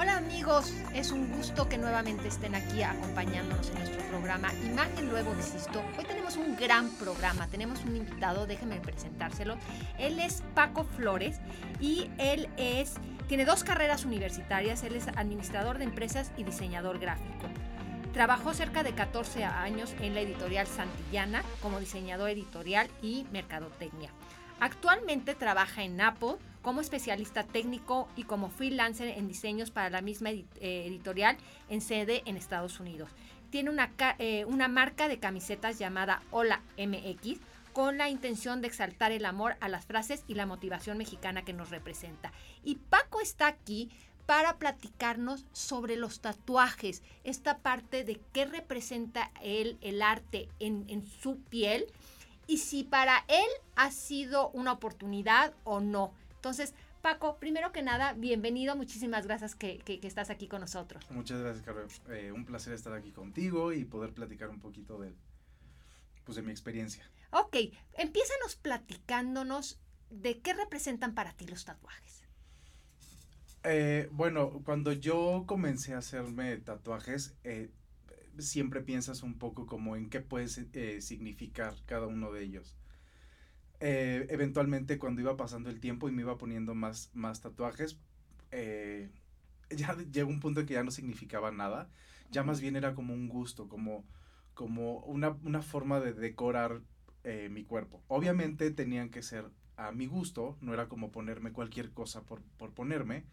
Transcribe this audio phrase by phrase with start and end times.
[0.00, 5.34] Hola amigos, es un gusto que nuevamente estén aquí acompañándonos en nuestro programa Imagen Luego
[5.34, 5.82] Existo.
[5.98, 9.58] Hoy tenemos un gran programa, tenemos un invitado, déjenme presentárselo.
[9.98, 11.38] Él es Paco Flores
[11.80, 12.94] y él es,
[13.28, 17.50] tiene dos carreras universitarias, él es administrador de empresas y diseñador gráfico.
[18.14, 24.08] Trabajó cerca de 14 años en la editorial Santillana como diseñador editorial y mercadotecnia.
[24.60, 30.30] Actualmente trabaja en Apple como especialista técnico y como freelancer en diseños para la misma
[30.30, 31.36] eh, editorial
[31.68, 33.10] en sede en Estados Unidos.
[33.50, 37.40] Tiene una, eh, una marca de camisetas llamada Hola MX
[37.72, 41.52] con la intención de exaltar el amor a las frases y la motivación mexicana que
[41.52, 42.32] nos representa.
[42.64, 43.90] Y Paco está aquí
[44.26, 51.04] para platicarnos sobre los tatuajes, esta parte de qué representa él, el arte en, en
[51.04, 51.86] su piel
[52.46, 56.12] y si para él ha sido una oportunidad o no.
[56.40, 61.04] Entonces, Paco, primero que nada, bienvenido, muchísimas gracias que, estás aquí con nosotros.
[61.10, 62.00] Muchas gracias, Carlos.
[62.08, 65.12] Eh, un placer estar aquí contigo y poder platicar un poquito de,
[66.24, 67.04] pues, de mi experiencia.
[67.30, 67.56] Ok,
[67.92, 72.24] empiézanos platicándonos de qué representan para ti los tatuajes.
[73.62, 77.70] Eh, bueno, cuando yo comencé a hacerme tatuajes, eh,
[78.38, 80.48] siempre piensas un poco como en qué puede
[81.02, 82.79] significar cada uno de ellos.
[83.80, 87.98] Eh, eventualmente cuando iba pasando el tiempo y me iba poniendo más, más tatuajes,
[88.50, 89.10] eh,
[89.70, 91.90] ya llegó un punto en que ya no significaba nada,
[92.30, 94.04] ya más bien era como un gusto, como,
[94.54, 96.82] como una, una forma de decorar
[97.24, 98.02] eh, mi cuerpo.
[98.08, 102.74] Obviamente tenían que ser a mi gusto, no era como ponerme cualquier cosa por, por
[102.74, 103.24] ponerme,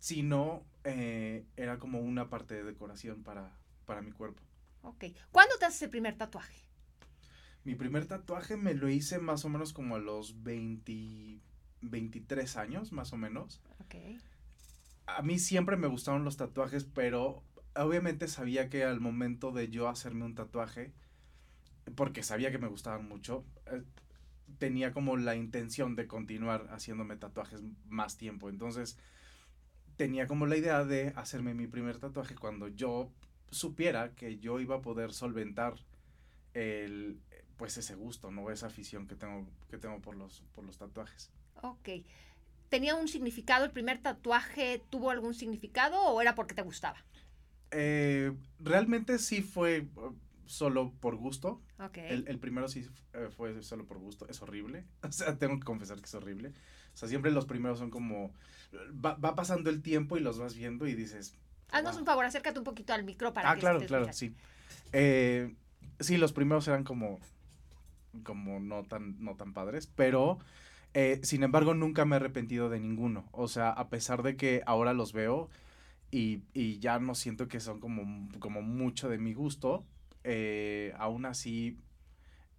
[0.00, 4.42] sino era como una parte de decoración para, para mi cuerpo.
[4.82, 5.04] Ok.
[5.30, 6.69] ¿Cuándo te haces el primer tatuaje?
[7.64, 11.40] Mi primer tatuaje me lo hice más o menos como a los 20,
[11.82, 13.60] 23 años, más o menos.
[15.06, 17.42] A mí siempre me gustaron los tatuajes, pero
[17.74, 20.92] obviamente sabía que al momento de yo hacerme un tatuaje,
[21.96, 23.82] porque sabía que me gustaban mucho, eh,
[24.58, 28.48] tenía como la intención de continuar haciéndome tatuajes más tiempo.
[28.48, 28.98] Entonces,
[29.96, 33.12] tenía como la idea de hacerme mi primer tatuaje cuando yo
[33.50, 35.74] supiera que yo iba a poder solventar
[36.54, 37.20] el,
[37.60, 38.50] pues ese gusto, ¿no?
[38.50, 41.30] Esa afición que tengo, que tengo por los, por los tatuajes.
[41.60, 41.90] Ok.
[42.70, 43.66] ¿Tenía un significado?
[43.66, 47.04] ¿El primer tatuaje tuvo algún significado o era porque te gustaba?
[47.70, 50.14] Eh, realmente sí fue uh,
[50.46, 51.60] solo por gusto.
[51.78, 52.24] Okay.
[52.26, 54.26] El, primero sí eh, fue solo por gusto.
[54.30, 54.86] Es horrible.
[55.06, 56.54] O sea, tengo que confesar que es horrible.
[56.94, 58.32] O sea, siempre los primeros son como...
[59.04, 61.34] Va, pasando el tiempo y los vas viendo y dices...
[61.72, 64.34] Haznos un favor, acércate un poquito al micro para ah, claro, claro, sí.
[64.94, 65.54] Eh,
[66.00, 67.20] sí, los primeros eran como
[68.22, 70.38] como no tan, no tan padres, pero
[70.94, 73.28] eh, sin embargo nunca me he arrepentido de ninguno.
[73.32, 75.48] O sea, a pesar de que ahora los veo
[76.10, 76.42] y,
[76.80, 79.84] ya no siento que son como, como mucho de mi gusto,
[80.24, 81.78] eh, aún así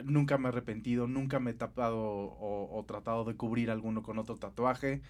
[0.03, 4.37] nunca me he arrepentido, nunca me he tapado o, tratado de cubrir alguno con otro
[4.37, 5.01] tatuaje.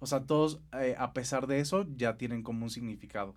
[0.00, 3.34] O sea, todos, eh, a pesar de eso, ya tienen como un significado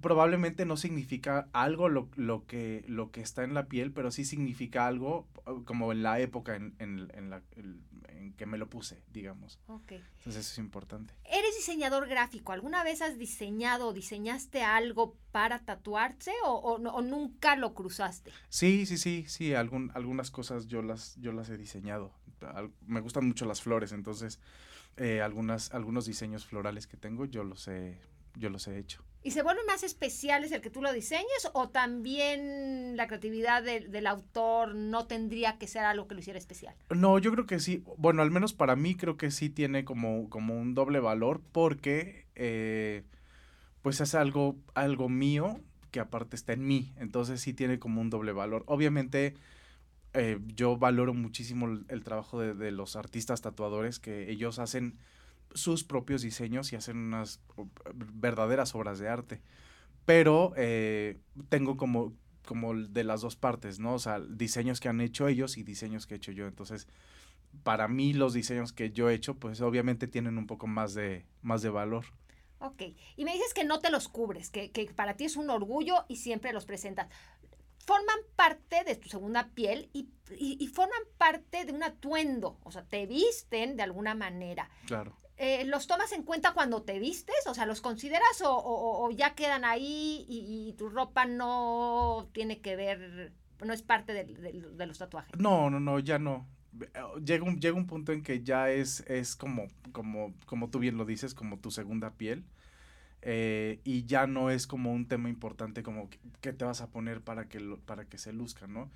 [0.00, 4.24] probablemente no significa algo lo, lo, que, lo que está en la piel, pero sí
[4.24, 8.68] significa algo uh, como en la época en, en, en, la, en que me lo
[8.68, 9.58] puse, digamos.
[9.68, 11.14] Entonces eso es importante.
[11.24, 12.52] ¿Eres diseñador gráfico?
[12.52, 18.30] ¿Alguna vez has diseñado o diseñaste algo para tatuarse o, o, nunca lo cruzaste?
[18.48, 22.12] Sí, sí, sí, sí, algún, algunas cosas yo las, yo las he diseñado.
[22.86, 24.38] me gustan mucho las flores, entonces
[24.96, 27.98] eh, algunas, algunos diseños florales que tengo yo los he,
[28.38, 29.04] yo los he hecho.
[29.22, 34.06] ¿Y se vuelven más especiales el que tú lo diseñes o también la creatividad del
[34.06, 36.74] autor no tendría que ser algo que lo hiciera especial?
[36.90, 37.82] No, yo creo que sí.
[37.96, 42.26] Bueno, al menos para mí creo que sí tiene como, como un doble valor porque
[42.36, 43.02] eh,
[43.82, 45.60] pues es algo, algo mío
[45.90, 46.94] que aparte está en mí.
[46.96, 48.62] Entonces sí tiene como un doble valor.
[48.66, 49.34] Obviamente
[50.14, 54.96] eh, yo valoro muchísimo el, trabajo de, de los artistas tatuadores que ellos hacen
[55.54, 57.40] sus propios diseños y hacen unas
[57.94, 59.40] verdaderas obras de arte.
[60.04, 61.18] Pero eh,
[61.48, 62.14] tengo como,
[62.46, 63.94] como de las dos partes, ¿no?
[63.94, 66.46] O sea, diseños que han hecho ellos y diseños que he hecho yo.
[66.46, 66.86] Entonces,
[67.62, 71.26] para mí los diseños que yo he hecho, pues obviamente tienen un poco más de,
[71.42, 72.06] más de valor.
[72.60, 72.82] Ok,
[73.16, 76.04] y me dices que no te los cubres, que, que para ti es un orgullo
[76.08, 77.08] y siempre los presentas
[77.88, 82.84] forman parte de tu segunda piel y, y, forman parte de un atuendo, o sea,
[82.84, 84.68] te visten de alguna manera.
[84.86, 85.16] Claro.
[85.38, 87.46] Eh, ¿Los tomas en cuenta cuando te vistes?
[87.46, 93.32] O sea, ¿los consideras o, ya quedan ahí y, tu ropa no tiene que ver,
[93.64, 95.38] no es parte de, los tatuajes?
[95.38, 96.46] No, no, no, ya no.
[97.24, 100.96] Llega un, llega un punto en que ya es, es como, como, como tú bien
[100.96, 102.44] lo dices, como tu segunda piel.
[103.22, 106.08] eh, y ya no es como un tema importante como
[106.40, 108.90] qué te vas a poner para que, para que se luzca, ¿no?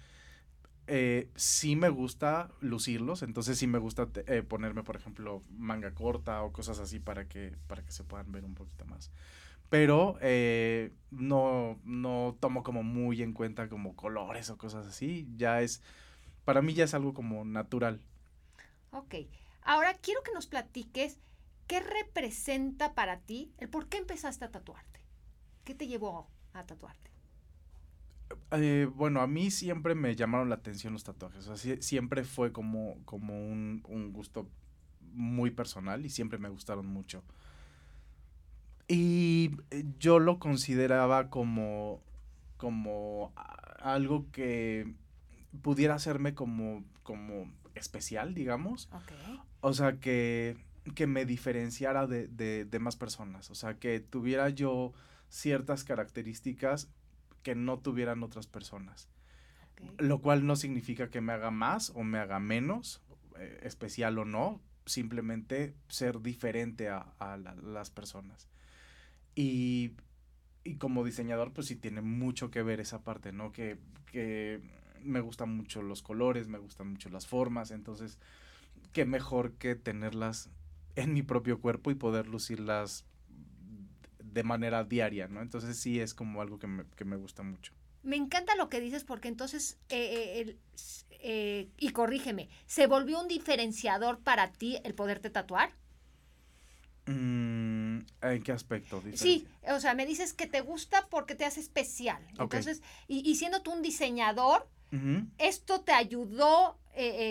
[0.88, 6.43] Eh, sí me gusta lucirlos, entonces sí me gusta eh, ponerme, por ejemplo, manga corta
[6.43, 9.12] o cosas así para que, para que se puedan ver un poquito más.
[9.70, 15.62] Pero eh, no, no tomo como muy en cuenta como colores o cosas así, ya
[15.62, 15.82] es,
[16.44, 18.00] para mí ya es algo como natural.
[18.90, 19.14] Ok,
[19.62, 21.19] ahora quiero que nos platiques
[21.69, 25.00] qué representa para ti el por qué empezaste a tatuarte.
[25.64, 27.11] ¿Qué te llevó a tatuarte?
[28.52, 31.46] Eh, bueno, a mí siempre me llamaron la atención los tatuajes.
[31.49, 34.49] O sea, siempre fue como, como un, un, gusto
[35.12, 37.23] muy personal y siempre me gustaron mucho.
[38.88, 42.02] Y eh, yo lo consideraba como,
[42.56, 43.32] como
[43.79, 44.93] algo que
[45.62, 48.88] pudiera hacerme como, como especial, digamos.
[49.61, 50.56] O sea, que,
[50.94, 53.50] que me diferenciara de, de, de más personas.
[53.50, 54.93] O sea, que tuviera yo
[55.29, 56.90] ciertas características
[57.42, 59.08] que no tuvieran otras personas.
[59.98, 63.02] Lo cual no significa que me haga más o me haga menos,
[63.38, 67.14] eh, especial o no, simplemente ser diferente a,
[67.62, 68.48] las personas.
[69.34, 69.96] Y,
[70.78, 73.52] como diseñador, pues sí tiene mucho que ver esa parte, ¿no?
[73.52, 74.60] Que, que
[75.02, 78.18] me gustan mucho los colores, me gustan mucho las formas, entonces,
[78.92, 80.50] qué mejor que tenerlas
[80.94, 83.04] en mi propio cuerpo y poder lucirlas
[84.32, 85.43] de manera diaria, ¿no?
[85.43, 87.73] Entonces sí es como algo que me, que me gusta mucho.
[88.02, 90.56] Me encanta lo que dices porque entonces, eh, eh,
[91.20, 95.70] eh, y corrígeme, ¿se volvió un diferenciador para ti el poderte tatuar?
[97.06, 99.02] Mm, ¿En qué aspecto?
[99.14, 102.26] Sí, o sea, me dices que te gusta porque te hace especial.
[102.38, 104.69] Entonces, y, siendo tú un diseñador,
[105.38, 106.79] ¿esto te ayudó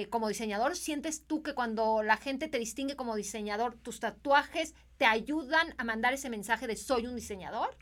[0.10, 0.76] como diseñador?
[0.76, 5.84] ¿Sientes tú que cuando la gente te distingue como diseñador, tus tatuajes te ayudan a
[5.84, 7.76] mandar ese mensaje de soy un diseñador?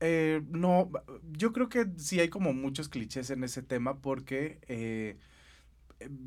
[0.00, 0.90] Eh, no,
[1.32, 5.18] yo creo que sí hay como muchos clichés en ese tema porque eh,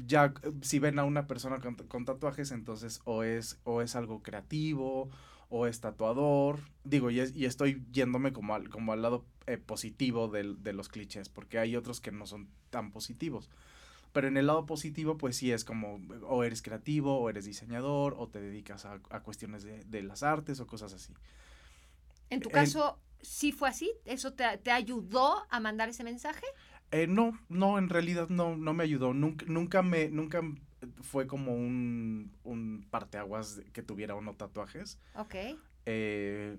[0.06, 5.10] ya si ven a una persona con, tatuajes, entonces o es, o es algo creativo
[5.50, 6.60] o es tatuador.
[6.84, 11.30] Digo, y, y estoy yéndome como al, como al lado eh, positivo de los clichés,
[11.30, 13.50] porque hay otros que no son tan positivos.
[14.14, 18.16] Pero en el lado positivo, pues sí es como, o eres creativo, o eres diseñador,
[18.18, 21.14] o te dedicas a, cuestiones de, las artes o cosas así.
[22.30, 23.92] En tu caso, ¿sí fue así?
[24.06, 26.46] ¿Eso te, ayudó a mandar ese mensaje?
[26.92, 29.14] Eh, no, no, en realidad no, no me ayudó.
[29.16, 30.42] Nunca, nunca me, nunca
[31.02, 35.00] fue como un, un parteaguas que tuviera uno tatuajes.
[35.16, 35.36] Ok.
[35.86, 36.58] Eh,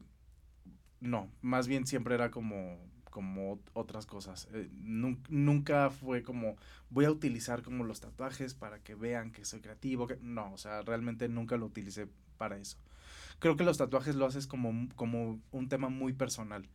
[1.00, 2.78] no, más bien siempre era como
[3.14, 4.48] como otras cosas.
[4.52, 4.68] Eh,
[5.28, 6.56] nunca fue como
[6.90, 10.08] voy a utilizar como los tatuajes para que vean que soy creativo.
[10.20, 12.08] No, o sea, realmente nunca lo utilicé
[12.38, 12.76] para eso.
[13.38, 16.68] Creo que los tatuajes lo haces como, como un tema muy personal.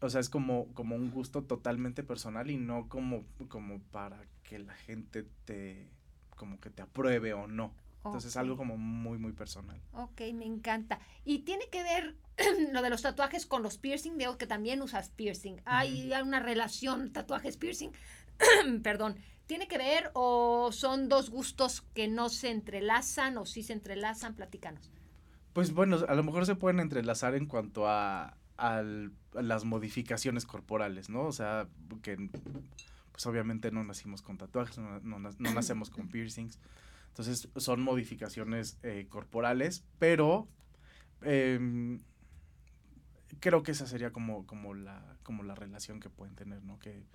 [0.00, 4.60] O sea, es como, como un gusto totalmente personal y no como, como para que
[4.60, 5.90] la gente te,
[6.36, 7.74] como que te apruebe o no.
[8.06, 9.80] Entonces es algo como muy, muy personal.
[9.92, 11.00] Ok, me encanta.
[11.24, 12.16] Y tiene que ver
[12.72, 14.16] lo de los tatuajes con los piercing.
[14.16, 15.60] Veo que también usas piercing.
[15.64, 17.92] ¿Hay una relación tatuajes-piercing?
[18.82, 19.16] Perdón.
[19.46, 24.34] ¿Tiene que ver o son dos gustos que no se entrelazan o sí se entrelazan?
[24.34, 24.90] Platícanos.
[25.52, 28.36] Pues bueno, a lo mejor se pueden entrelazar en cuanto a,
[29.32, 31.26] las modificaciones corporales, ¿no?
[31.26, 31.68] O sea,
[32.02, 32.16] que
[33.12, 36.58] pues obviamente no nacimos con tatuajes, no, no nacemos con piercings.
[37.18, 40.48] Entonces son modificaciones eh, corporales, pero
[41.22, 42.02] em,
[43.40, 46.78] creo que esa sería como, como, la, como la relación que pueden tener, ¿no?
[46.78, 47.06] Que,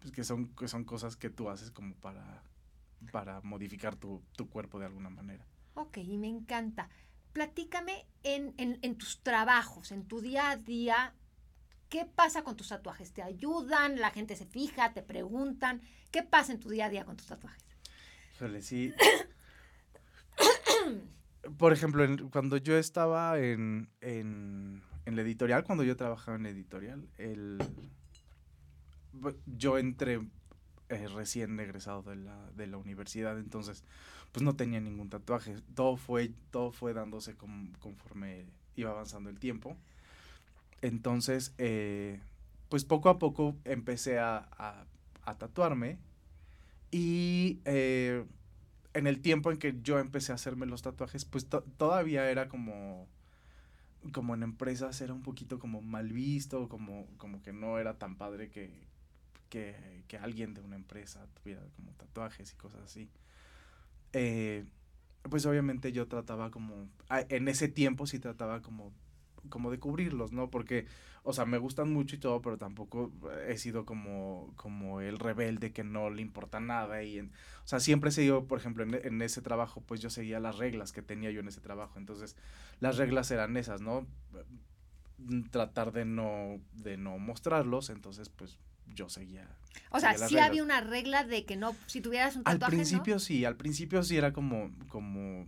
[0.00, 2.42] pues, que, son, que son cosas que tú haces como para,
[3.12, 5.46] para modificar tu, cuerpo de alguna manera.
[5.74, 6.88] Ok, y me encanta.
[7.32, 11.14] Platícame en, en tus trabajos, en tu día a día,
[11.88, 13.12] ¿Qué pasa con tus tatuajes?
[13.12, 14.00] ¿Te ayudan?
[14.00, 14.92] ¿La gente se fija?
[14.92, 15.82] ¿Te preguntan?
[16.10, 17.62] ¿Qué pasa en tu día a día con tus tatuajes?
[18.34, 18.92] Híjole, sí.
[21.58, 27.58] Por ejemplo, cuando yo estaba en, en, la editorial, cuando yo trabajaba en editorial, el,
[29.46, 30.20] yo entré
[30.88, 33.84] eh, recién egresado de la, de la universidad, entonces
[34.32, 35.56] pues no tenía ningún tatuaje.
[35.74, 38.44] Todo fue, todo fue dándose conforme
[38.76, 39.76] iba avanzando el tiempo.
[40.82, 42.20] Entonces, eh,
[42.68, 44.48] pues poco a poco empecé a,
[45.24, 45.98] a, tatuarme
[46.90, 48.24] y eh,
[48.96, 53.06] en el tiempo en que yo empecé a hacerme los tatuajes, pues todavía era como,
[54.12, 58.16] como en empresas era un poquito como mal visto, como, como que no era tan
[58.16, 58.70] padre que,
[59.50, 63.10] que, alguien de una empresa tuviera como tatuajes y cosas así.
[64.14, 64.64] Eh,
[65.28, 68.92] pues obviamente yo trataba como, en ese tiempo sí trataba como,
[69.48, 70.50] como de cubrirlos, ¿no?
[70.50, 70.86] Porque,
[71.22, 73.12] o sea, me gustan mucho y todo, pero tampoco
[73.46, 77.02] he sido como, como el rebelde que no le importa nada.
[77.02, 77.32] Y en,
[77.64, 80.58] o sea, siempre he seguido, por ejemplo, en, en, ese trabajo, pues yo seguía las
[80.58, 81.98] reglas que tenía yo en ese trabajo.
[81.98, 82.36] Entonces,
[82.80, 84.06] las reglas eran esas, ¿no?
[85.50, 88.58] Tratar de no, de no mostrarlos, entonces, pues
[88.94, 89.48] yo seguía.
[89.90, 92.64] O sea, sí había una regla de que no, si tuvieras un tatuaje.
[92.64, 95.46] Al principio sí, al principio sí era como, como,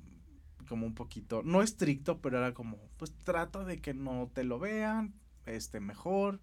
[0.69, 4.59] como un poquito, no estricto, pero era como, pues trata de que no te lo
[4.59, 5.15] vean,
[5.47, 6.41] este, mejor.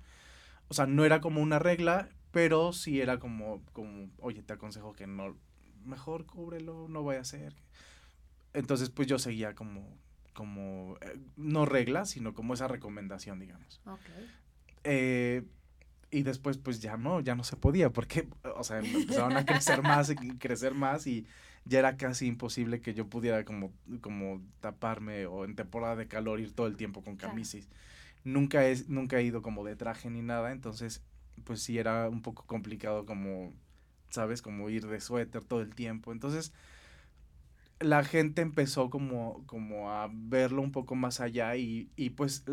[0.67, 4.93] O sea, no era como una regla, pero sí era como, como, oye, te aconsejo
[4.93, 5.37] que no,
[5.85, 7.55] mejor cúbrelo, no voy a hacer.
[8.53, 9.97] Entonces, pues yo seguía como,
[10.33, 13.81] como, eh, no regla, sino como esa recomendación, digamos.
[13.85, 13.99] Ok.
[14.83, 15.43] Eh,
[16.15, 19.81] y después pues ya no, ya no se podía porque, o sea, empezaron a crecer
[19.81, 21.25] más y crecer más y
[21.65, 26.39] ya era casi imposible que yo pudiera como, como taparme o en temporada de calor
[26.39, 27.67] ir todo el tiempo con camisas.
[28.23, 31.03] Nunca, he, nunca he ido como de traje ni nada, entonces
[31.43, 33.51] pues sí era un poco complicado como,
[34.09, 34.41] ¿sabes?
[34.41, 36.13] Como ir de suéter todo el tiempo.
[36.13, 36.53] Entonces
[37.81, 42.45] la gente empezó como, como a verlo un poco más allá y, y pues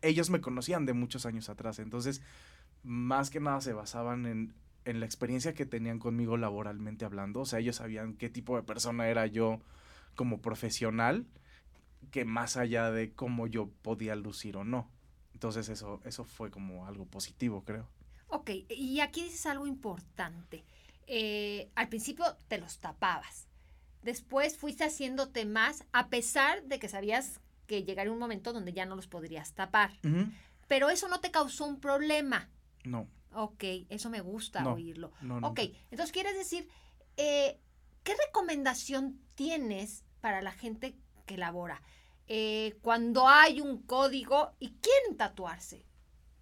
[0.00, 2.22] ellos me conocían de muchos años atrás, entonces
[2.84, 7.40] más que nada se basaban en, en la experiencia que tenían conmigo laboralmente hablando.
[7.40, 9.60] O sea, ellos sabían qué tipo de persona era yo
[10.14, 11.26] como profesional,
[12.10, 14.88] que más allá de cómo yo podía lucir o no.
[15.32, 17.88] Entonces eso, eso fue como algo positivo, creo.
[18.28, 20.64] Ok, y aquí dices algo importante.
[21.06, 23.48] Eh, al principio te los tapabas.
[24.02, 28.86] Después fuiste haciéndote más, a pesar de que sabías que llegaría un momento donde ya
[28.86, 29.92] no los podrías tapar.
[30.68, 32.48] Pero eso no te causó un problema.
[32.84, 33.08] No.
[33.32, 35.10] Ok, eso me gusta oírlo.
[35.20, 35.60] No, ok,
[35.90, 36.68] entonces quieres decir,
[37.16, 37.58] eh,
[38.04, 40.94] ¿qué recomendación tienes para la gente
[41.26, 41.82] que labora?
[42.28, 45.84] Eh, cuando hay un código y quieren tatuarse,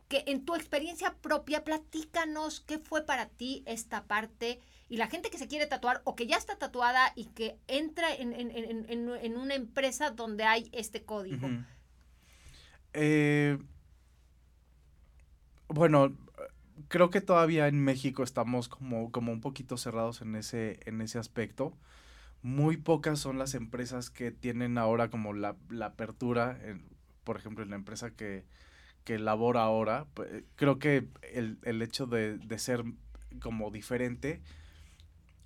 [0.09, 5.31] que en tu experiencia propia, platícanos qué fue para ti esta parte y la gente
[5.31, 10.11] que se quiere tatuar o que ya está tatuada y que entra en, una empresa
[10.11, 11.49] donde hay este código.
[12.93, 13.59] eh,
[15.69, 16.15] bueno,
[16.93, 21.19] creo que todavía en México estamos como, como un poquito cerrados en ese, en ese
[21.19, 21.73] aspecto.
[22.43, 26.59] Muy pocas son las empresas que tienen ahora como la, apertura,
[27.25, 28.45] por ejemplo, en la empresa que,
[29.05, 32.85] que labora ahora, pues, creo que el, hecho de, de, ser
[33.41, 34.43] como diferente,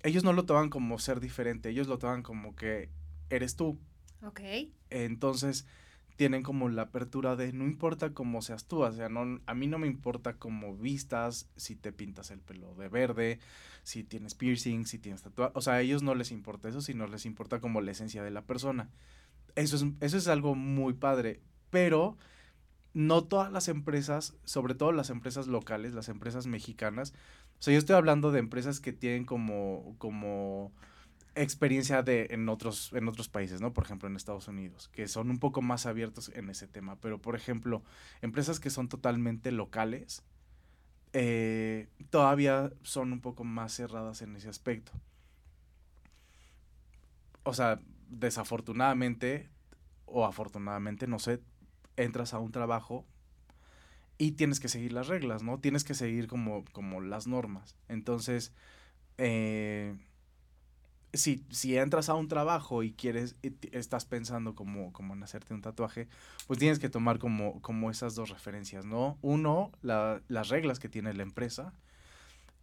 [0.03, 2.89] ellos no lo toman como ser diferente, ellos lo toman como que
[3.29, 3.79] eres tú.
[4.21, 4.41] Ok.
[4.89, 5.65] Entonces,
[6.17, 9.67] tienen como la apertura de no importa cómo seas tú, o sea, no, a mí
[9.67, 13.39] no me importa cómo vistas, si te pintas el pelo de verde,
[13.83, 17.07] si tienes piercing, si tienes tatuaje, o sea, a ellos no les importa eso, sino
[17.07, 18.89] les importa como la esencia de la persona.
[19.55, 22.17] Eso es, eso es algo muy padre, pero
[22.93, 27.13] no todas las empresas, sobre todo las empresas locales, las empresas mexicanas,
[27.59, 30.73] o sea, yo estoy hablando de empresas que tienen como, como,
[31.41, 33.73] experiencia de en otros en otros países, ¿no?
[33.73, 36.97] Por ejemplo, en Estados Unidos, que son un poco más abiertos en ese tema.
[36.99, 37.83] Pero, por ejemplo,
[38.21, 40.23] empresas que son totalmente locales,
[41.13, 44.91] eh, todavía son un poco más cerradas en ese aspecto.
[47.43, 47.79] O sea,
[48.09, 49.49] desafortunadamente
[50.05, 51.41] o afortunadamente, no sé,
[51.95, 53.05] entras a un trabajo
[54.17, 55.59] y tienes que seguir las reglas, ¿no?
[55.59, 57.75] Tienes que seguir como, como las normas.
[57.87, 58.53] Entonces,
[59.17, 59.95] eh,
[61.13, 63.35] si, si entras a un trabajo y quieres,
[63.71, 66.07] estás pensando como, como en hacerte un tatuaje,
[66.47, 69.17] pues tienes que tomar como, como esas dos referencias, ¿no?
[69.21, 71.73] Uno, las reglas que tiene la empresa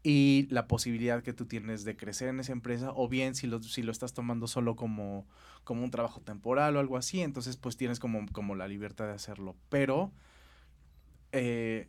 [0.02, 3.62] y la posibilidad que tú tienes de crecer en esa empresa, o bien si lo,
[3.62, 5.26] si lo estás tomando solo como,
[5.64, 9.12] como un trabajo temporal o algo así, entonces pues tienes como, como la libertad de
[9.12, 9.56] hacerlo.
[9.70, 10.12] Pero
[11.32, 11.88] eh,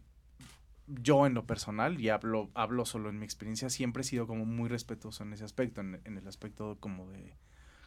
[0.87, 4.45] yo en lo personal, y hablo, hablo solo en mi experiencia, siempre he sido como
[4.45, 7.33] muy respetuoso en ese aspecto, en, el aspecto como de,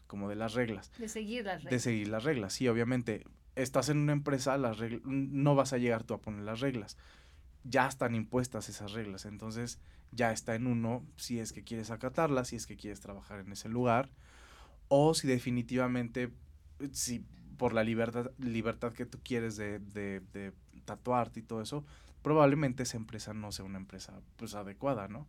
[0.06, 0.90] como de las reglas.
[0.98, 1.70] De seguir las reglas.
[1.70, 3.24] De seguir las reglas, sí, obviamente.
[3.54, 6.96] Estás en una empresa, las reglas, no vas a llegar tú a poner las reglas.
[7.64, 9.80] Ya están impuestas esas reglas, entonces
[10.12, 13.52] ya está en uno si es que quieres acatarlas, si es que quieres trabajar en
[13.52, 14.10] ese lugar,
[14.88, 16.30] o si definitivamente,
[16.92, 17.24] si
[17.56, 20.52] por la libertad, libertad que tú quieres de, de, de
[20.84, 21.84] tatuarte y todo eso,
[22.22, 25.26] probablemente esa empresa no sea una empresa pues adecuada, ¿no?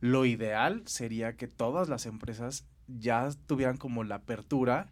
[0.00, 4.88] Lo ideal sería que todas las empresas ya tuvieran como la apertura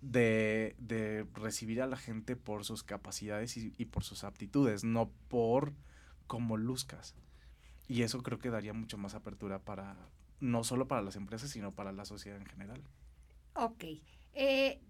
[0.00, 5.72] de, de recibir a la gente por sus capacidades y, por sus aptitudes, no por
[6.26, 7.14] cómo luzcas.
[7.88, 9.96] Y eso creo que daría mucho más apertura para,
[10.40, 12.82] no solo para las empresas, sino para la sociedad en general.
[13.54, 13.84] Ok.
[14.34, 14.80] Eh,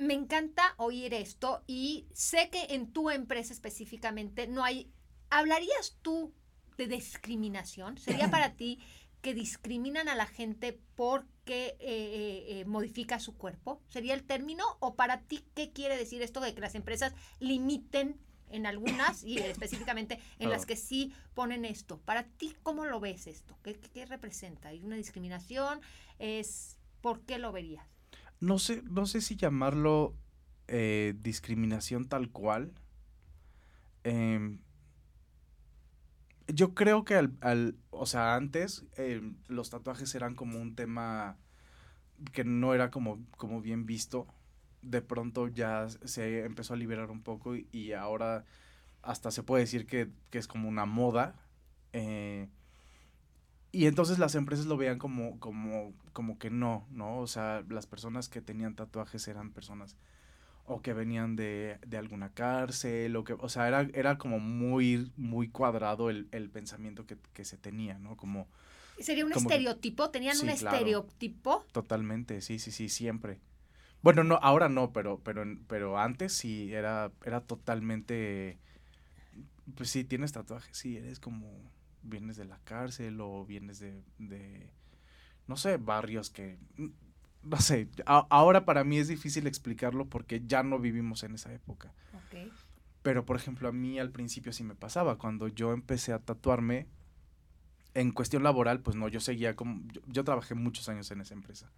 [0.00, 4.90] me encanta oír esto y sé que en tu empresa específicamente no hay,
[5.30, 6.32] ¿hablarías tú
[6.76, 7.98] de discriminación?
[7.98, 8.78] ¿Sería para ti
[9.22, 13.80] que discriminan a la gente porque eh, eh, eh, modifica su cuerpo?
[13.88, 14.64] ¿Sería el término?
[14.80, 19.38] ¿O para ti qué quiere decir esto de que las empresas limiten en algunas y
[19.38, 21.98] específicamente en las que sí ponen esto?
[21.98, 23.58] Para ti, ¿cómo lo ves esto?
[23.62, 24.68] ¿Qué, qué representa?
[24.68, 25.80] ¿Hay una discriminación?
[26.18, 27.86] ¿Es por qué lo verías?
[28.38, 30.14] No sé, no sé si llamarlo
[30.68, 32.72] discriminación tal cual.
[34.02, 34.60] Em,
[36.48, 41.36] yo creo que al, al o sea, antes eh, los tatuajes eran como un tema
[42.32, 44.26] que no era como, como bien visto.
[44.82, 48.44] De pronto ya se empezó a liberar un poco y, ahora
[49.02, 51.34] hasta se puede decir que, es como una moda.
[51.92, 52.48] Eh,
[53.72, 57.18] y entonces las empresas lo veían como, como, como que no, ¿no?
[57.18, 59.96] O sea, las personas que tenían tatuajes eran personas
[60.66, 65.12] o que venían de, de, alguna cárcel, o que, o sea, era, era como muy,
[65.16, 68.16] muy cuadrado el, el pensamiento que, que, se tenía, ¿no?
[68.16, 68.48] Como...
[68.98, 70.10] ¿Sería un estereotipo?
[70.10, 71.64] ¿Tenían un estereotipo?
[71.72, 73.40] Totalmente, sí, sí, sí, siempre.
[74.02, 78.58] Bueno, no, ahora no, pero, pero, pero antes sí, era, era totalmente,
[79.74, 81.70] pues sí, tienes tatuajes, sí, eres como,
[82.02, 84.70] vienes de la cárcel o vienes de, de
[85.46, 86.58] no sé, barrios que
[87.46, 91.92] no sé, ahora para mí es difícil explicarlo porque ya no vivimos en esa época.
[93.02, 95.16] Pero, por ejemplo, a mí al principio sí me pasaba.
[95.16, 96.88] Cuando yo empecé a tatuarme,
[97.94, 99.80] en cuestión laboral, pues no, yo seguía como...
[100.08, 101.70] Yo, trabajé muchos años en esa empresa.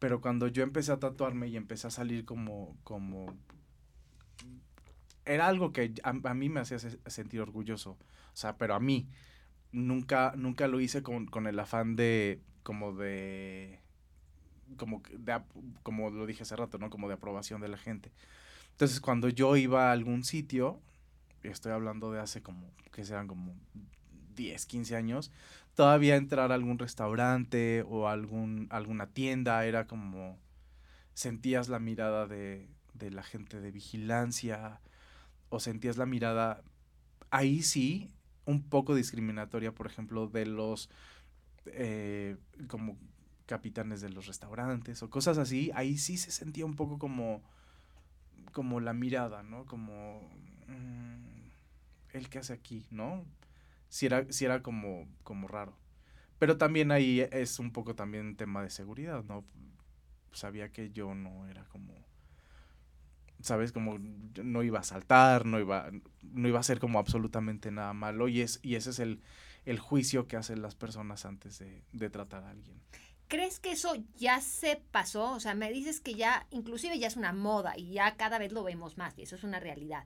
[0.00, 2.76] Pero cuando yo empecé a tatuarme y empecé a salir como...
[2.82, 3.36] como
[5.24, 7.92] era algo que a, mí me hacía sentir orgulloso.
[7.92, 9.08] O sea, pero a mí.
[9.70, 12.40] Nunca, nunca lo hice con, con el afán de...
[12.64, 13.80] como de
[14.76, 15.40] como, de,
[15.82, 16.90] como lo dije hace rato, ¿no?
[16.90, 18.12] Como de aprobación de la gente.
[18.72, 20.80] Entonces, cuando yo iba a algún sitio,
[21.42, 23.54] estoy hablando de hace como, que sean como
[24.34, 25.30] 10, 15 años,
[25.74, 30.38] todavía entrar a algún restaurante o algún, alguna tienda era como,
[31.14, 34.80] sentías la mirada de, de la gente de vigilancia
[35.48, 36.62] o sentías la mirada,
[37.30, 38.10] ahí sí,
[38.46, 40.88] un poco discriminatoria, por ejemplo, de los,
[41.66, 42.36] eh,
[42.68, 42.96] como
[43.52, 47.42] capitanes de los restaurantes o cosas así, ahí sí se sentía un poco como,
[48.52, 49.66] como la mirada, ¿no?
[49.66, 50.22] Como,
[50.68, 51.42] mm,
[52.14, 53.26] el que hace aquí, ¿no?
[53.90, 55.76] Si era, si era como, como raro.
[56.38, 59.44] Pero también ahí es un poco también tema de seguridad, ¿no?
[60.32, 61.92] Sabía que yo no era como,
[63.42, 63.70] ¿sabes?
[63.70, 65.90] Como no iba a saltar, no iba,
[66.22, 69.20] no iba a ser como absolutamente nada malo y, es, y ese es el,
[69.66, 72.80] el juicio que hacen las personas antes de, de tratar a alguien.
[73.32, 75.30] ¿Crees que eso ya se pasó?
[75.30, 78.52] O sea, me dices que ya, inclusive ya es una moda y ya cada vez
[78.52, 80.04] lo vemos más y eso es una realidad.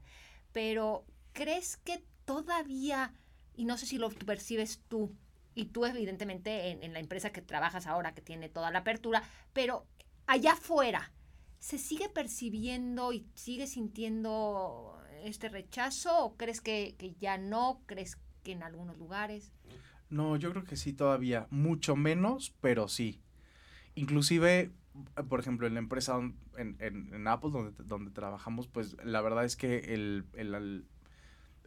[0.52, 3.12] Pero, ¿crees que todavía,
[3.56, 5.12] y no sé si lo percibes tú,
[5.56, 9.88] y tú evidentemente en, la empresa que trabajas ahora, que tiene toda la apertura, pero
[10.28, 11.10] allá afuera,
[11.58, 17.82] ¿se sigue percibiendo y sigue sintiendo este rechazo o crees que ya no?
[17.86, 19.50] ¿Crees que en algunos lugares?
[20.08, 23.20] No, yo creo que sí todavía, mucho menos, pero sí.
[23.94, 24.70] Inclusive,
[25.28, 26.18] por ejemplo, en la empresa,
[26.56, 30.86] en, en, Apple, donde, donde trabajamos, pues la verdad es que el, el,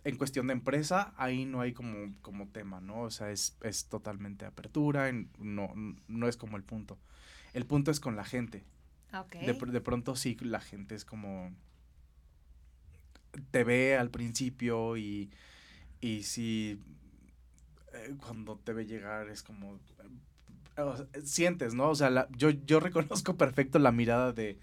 [0.04, 3.02] en cuestión de empresa, ahí no hay como, como tema, ¿no?
[3.02, 5.74] O sea, es, es totalmente apertura, no,
[6.08, 6.98] no es como el punto.
[7.54, 8.64] El punto es con la gente.
[9.14, 9.46] Okay.
[9.46, 11.52] De, de pronto sí, la gente es como...
[13.52, 15.30] Te ve al principio y,
[16.02, 16.82] y si
[18.06, 19.80] eh, cuando te ve llegar es como...
[20.78, 21.90] Eh, sientes, ¿no?
[21.90, 24.60] O sea, yo, yo reconozco perfecto la mirada de,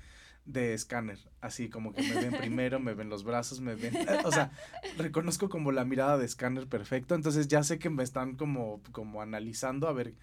[0.46, 4.22] de escáner, así como que me ven primero, me ven los brazos, me ven, eh,
[4.25, 4.53] o sea,
[4.96, 9.20] reconozco como la mirada de escáner perfecto, entonces ya sé que me están como, como
[9.20, 10.14] analizando, a ver,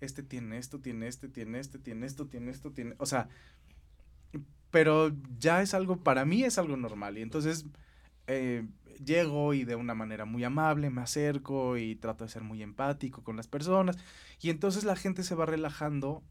[0.00, 3.28] este tiene esto, tiene este, tiene este, tiene esto, tiene esto, tiene, o sea,
[4.70, 7.64] pero ya es algo, para mí es algo normal, y entonces
[8.30, 8.66] eh,
[9.04, 13.24] llego y de una manera muy amable me acerco y trato de ser muy empático
[13.24, 13.96] con las personas
[14.40, 16.22] y entonces la gente se va relajando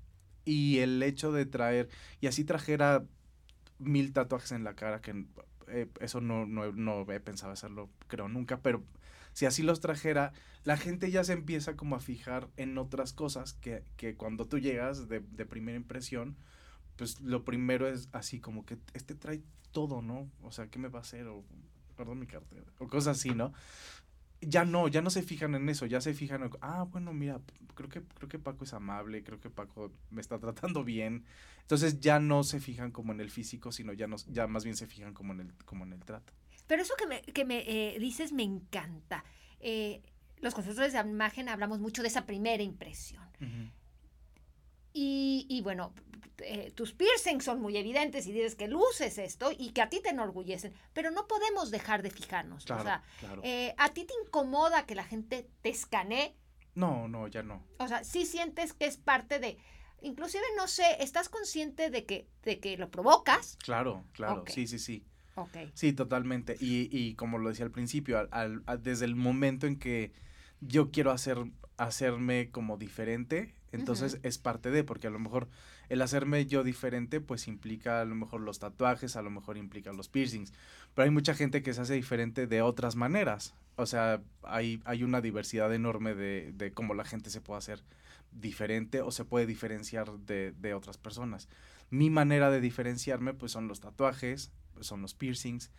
[0.46, 1.90] y el hecho de traer,
[2.22, 3.06] y así trajera
[3.78, 5.26] mil tatuajes en la cara, que
[5.68, 8.84] eh, eso no, no, no he pensado hacerlo, creo, nunca, pero
[9.34, 10.34] si así los trajera,
[10.64, 14.58] la gente ya se empieza como a fijar en otras cosas que, que cuando tú
[14.58, 16.36] llegas de, de, primera impresión,
[16.96, 20.30] pues lo primero es así como que este trae todo, ¿no?
[20.42, 21.28] O sea, ¿qué me va a hacer?
[22.00, 23.52] Perdón mi cartera, o cosas así, ¿no?
[24.42, 27.42] ya no, ya no se fijan en eso, ya se fijan en, ah, bueno, mira,
[27.76, 31.26] creo que, creo que Paco es amable, creo que Paco me está tratando bien.
[31.62, 34.78] Entonces ya no se fijan como en el físico, sino ya, no, ya más bien
[34.78, 36.32] se fijan como en el, como en el trato.
[36.68, 39.26] Pero eso que me, que me eh, dices me encanta.
[39.60, 40.02] Eh,
[40.40, 43.28] los constructores de imagen hablamos mucho de esa primera impresión.
[44.94, 45.94] Y, y, bueno,
[46.40, 50.02] eh, tus piercings son muy evidentes y dices que luces esto y que a ti
[50.02, 52.64] te enorgullecen, pero no podemos dejar de fijarnos.
[52.70, 53.04] o sea,
[53.44, 56.36] eh, ¿a ti te incomoda que la gente te escanee?
[56.76, 57.64] No, no, ya no.
[57.78, 59.58] O sea, sí sientes que es parte de...
[60.02, 63.58] Inclusive, no sé, ¿estás consciente de que, de que lo provocas?
[63.58, 65.04] Claro, claro, sí, sí, sí.
[65.74, 66.58] Sí, totalmente.
[66.60, 70.12] Y, y, como lo decía al principio, al, desde el momento en que
[70.62, 71.38] yo quiero hacer,
[71.78, 75.48] hacerme como diferente, entonces es parte de, porque a lo mejor
[75.90, 79.94] el hacerme yo diferente, pues implica a lo mejor los tatuajes, a lo mejor implica
[79.94, 80.54] los piercings.
[80.94, 83.54] Pero hay mucha gente que se hace diferente de otras maneras.
[83.76, 87.84] O sea, hay, hay una diversidad enorme de, de cómo la gente se puede hacer
[88.32, 91.48] diferente o se puede diferenciar de, de otras personas.
[91.90, 95.72] Mi manera de diferenciarme, pues son los tatuajes, son los piercings.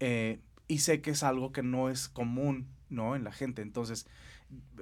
[0.00, 3.16] Eh, y sé que es algo que no es común, ¿no?
[3.16, 3.62] En la gente.
[3.62, 4.06] Entonces,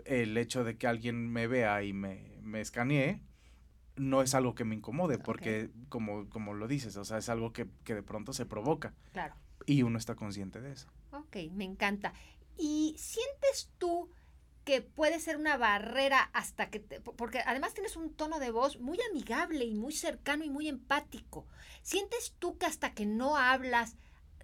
[0.04, 3.20] el hecho de que alguien me vea y me, me escanee,
[3.96, 7.52] no es algo que me incomode, porque como, como lo dices, o sea, es algo
[7.52, 8.94] que, de pronto se provoca.
[9.12, 9.34] Claro.
[9.66, 10.88] Y uno está consciente de eso.
[11.12, 12.12] Ok, me encanta.
[12.56, 14.10] ¿Y sientes tú
[14.64, 18.78] que puede ser una barrera hasta que te, porque además tienes un tono de voz
[18.78, 21.46] muy amigable y muy cercano y muy empático.
[21.82, 23.96] ¿Sientes tú que hasta que no hablas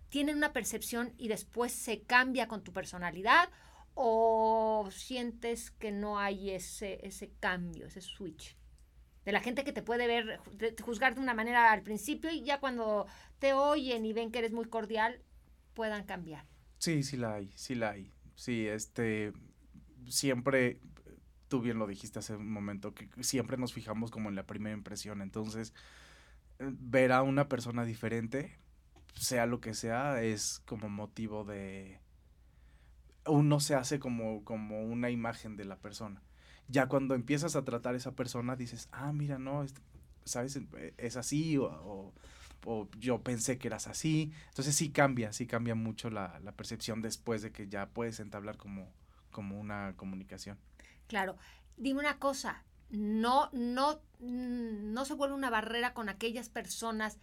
[0.08, 3.50] tienen una percepción y después se cambia con tu personalidad
[3.94, 8.56] o sientes que no hay ese, ese cambio, ese switch?
[9.24, 10.40] De la gente que te puede ver,
[10.82, 13.06] juzgar de una manera al principio y ya cuando
[13.38, 15.20] te oyen y ven que eres muy cordial,
[15.74, 16.46] puedan cambiar.
[16.78, 18.12] Sí, sí la hay, sí la hay.
[18.34, 19.32] Sí, este,
[20.06, 20.80] siempre,
[21.48, 24.76] tú bien lo dijiste hace un momento, que siempre nos fijamos como en la primera
[24.76, 25.22] impresión.
[25.22, 25.74] Entonces,
[26.58, 28.56] eh, ver a una persona diferente,
[29.18, 32.00] sea lo que sea, es como motivo de...
[33.26, 36.22] Uno se hace como, como una imagen de la persona.
[36.68, 39.66] Ya cuando empiezas a tratar a esa persona, dices, ah, mira, no,
[40.24, 40.58] ¿sabes?
[40.96, 42.14] Es así o,
[42.64, 44.32] o, yo pensé que eras así.
[44.48, 48.56] Entonces sí cambia, sí cambia mucho la, la percepción después de que ya puedes entablar
[48.56, 48.92] como,
[49.30, 50.58] como una comunicación.
[51.06, 51.36] Claro.
[51.76, 57.18] Dime una cosa, no, no, no se vuelve una barrera con aquellas personas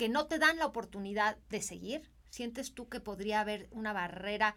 [0.00, 2.10] que no te dan la oportunidad de seguir?
[2.30, 4.56] ¿Sientes tú que podría haber una barrera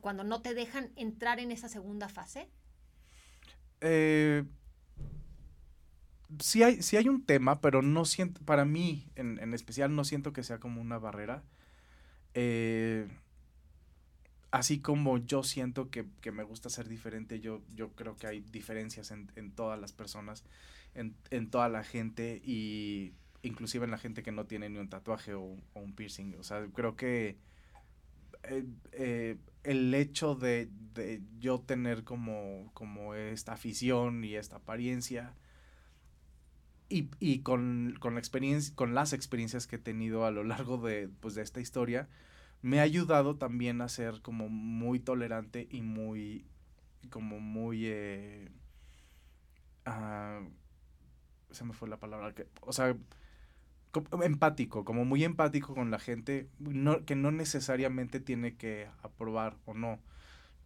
[0.00, 2.48] cuando no te dejan entrar en esa segunda fase?
[3.80, 4.44] Eh,
[6.38, 10.04] sí, hay, sí hay un tema, pero no siento, para mí en, en especial no
[10.04, 11.42] siento que sea como una barrera.
[12.34, 13.08] Eh,
[14.52, 18.42] así como yo siento que, que, me gusta ser diferente, yo, yo creo que hay
[18.42, 20.44] diferencias en, en todas las personas,
[20.94, 24.88] en, en, toda la gente y inclusive en la gente que no tiene ni un
[24.88, 26.34] tatuaje o, un piercing.
[26.38, 27.38] O sea, creo que
[28.44, 35.34] eh, eh, el hecho de, de, yo tener como, como esta afición y esta apariencia
[36.92, 40.76] y, y con, con, la experiencia, con las experiencias que he tenido a lo largo
[40.76, 42.08] de, pues, de esta historia,
[42.60, 46.44] me ha ayudado también a ser como muy tolerante y muy,
[47.10, 47.86] como muy...
[47.86, 48.50] Eh,
[49.86, 50.46] uh,
[51.50, 52.94] se me fue la palabra, que, o sea,
[54.22, 59.74] empático, como muy empático con la gente, no, que no necesariamente tiene que aprobar o
[59.74, 60.00] no.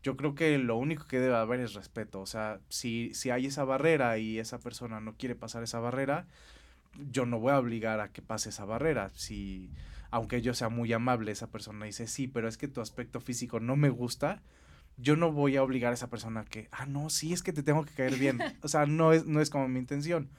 [0.03, 2.21] Yo creo que lo único que debe haber es respeto.
[2.21, 6.27] O sea, si, si hay esa barrera y esa persona no quiere pasar esa barrera,
[7.11, 9.11] yo no voy a obligar a que pase esa barrera.
[9.15, 9.71] Si,
[10.11, 13.59] aunque yo sea muy amable, esa persona dice, sí, pero es que tu aspecto físico
[13.59, 14.43] no me gusta,
[14.97, 17.53] yo no voy a obligar a esa persona a que, ah, no, sí, es que
[17.53, 18.39] te tengo que caer bien.
[18.63, 20.31] O sea, no es, no es como mi intención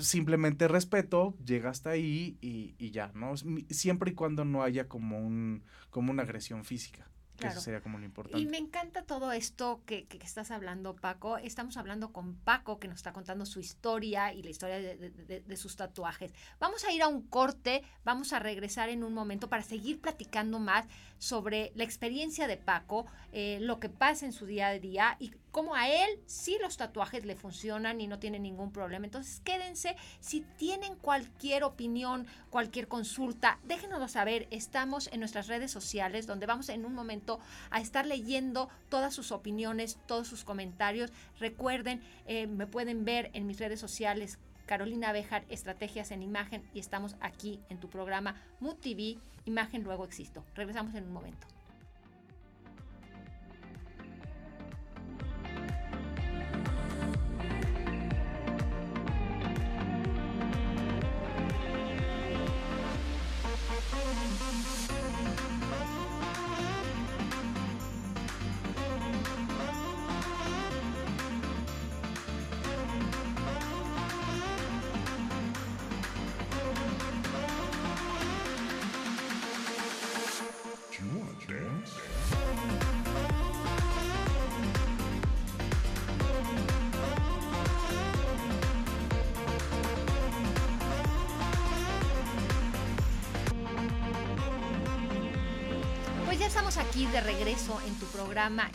[0.00, 3.34] simplemente respeto, llega hasta ahí y, y, ya, ¿no?
[3.70, 7.10] Siempre y cuando no haya como un, como una agresión física.
[7.48, 8.38] Eso sería como lo importante.
[8.38, 11.38] Y me encanta todo esto que, que, estás hablando, Paco.
[11.38, 15.40] Estamos hablando con Paco, que nos está contando su historia y la historia de, de,
[15.40, 16.32] de, sus tatuajes.
[16.58, 20.58] Vamos a ir a un corte, vamos a regresar en un momento para seguir platicando
[20.58, 20.86] más
[21.20, 25.32] sobre la experiencia de Paco, eh, lo que pasa en su día a día y
[25.52, 29.04] como a él sí los tatuajes le funcionan y no tiene ningún problema.
[29.04, 34.48] Entonces quédense, si tienen cualquier opinión, cualquier consulta, déjenoslo saber.
[34.50, 37.38] Estamos en nuestras redes sociales donde vamos en un momento
[37.70, 41.12] a estar leyendo todas sus opiniones, todos sus comentarios.
[41.38, 44.38] Recuerden, eh, me pueden ver en mis redes sociales.
[44.70, 50.04] Carolina Bejar, Estrategias en Imagen, y estamos aquí en tu programa Mood TV, Imagen Luego
[50.04, 50.44] Existo.
[50.54, 51.48] Regresamos en un momento.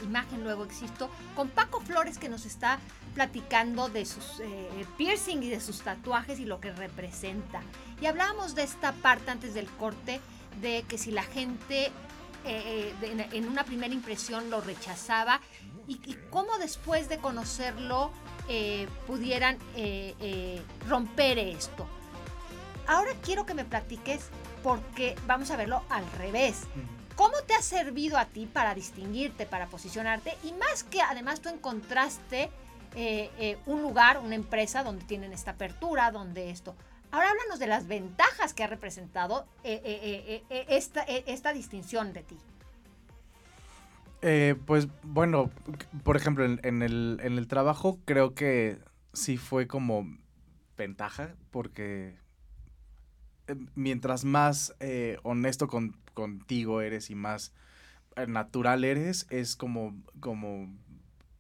[0.03, 2.79] Imagen Luego Existo con Paco Flores que nos está
[3.13, 7.61] platicando de sus eh, piercing y de sus tatuajes y lo que representa.
[8.01, 10.19] Y hablábamos de esta parte antes del corte
[10.61, 11.85] de que si la gente
[12.45, 15.39] eh, eh, en una primera impresión lo rechazaba
[15.87, 15.97] y,
[16.29, 18.11] cómo después de conocerlo
[19.07, 19.57] pudieran
[20.87, 21.87] romper esto.
[22.87, 24.29] Ahora quiero que me platiques
[24.63, 26.63] porque vamos a verlo al revés.
[27.15, 30.35] ¿Cómo te ha servido a ti para distinguirte, para posicionarte?
[30.43, 32.49] Y más que además tú encontraste
[32.95, 36.75] eh, eh, un lugar, una empresa donde tienen esta apertura, donde esto.
[37.11, 42.37] Ahora háblanos de las ventajas que ha representado eh, esta, esta, distinción de ti.
[44.65, 45.51] pues bueno,
[46.03, 48.79] por ejemplo, en, el, en el trabajo creo que
[49.13, 50.05] sí fue como
[50.77, 52.17] ventaja, porque
[53.75, 54.75] mientras más
[55.23, 57.53] honesto con, contigo eres y más
[58.15, 60.73] eh, natural eres, es como, como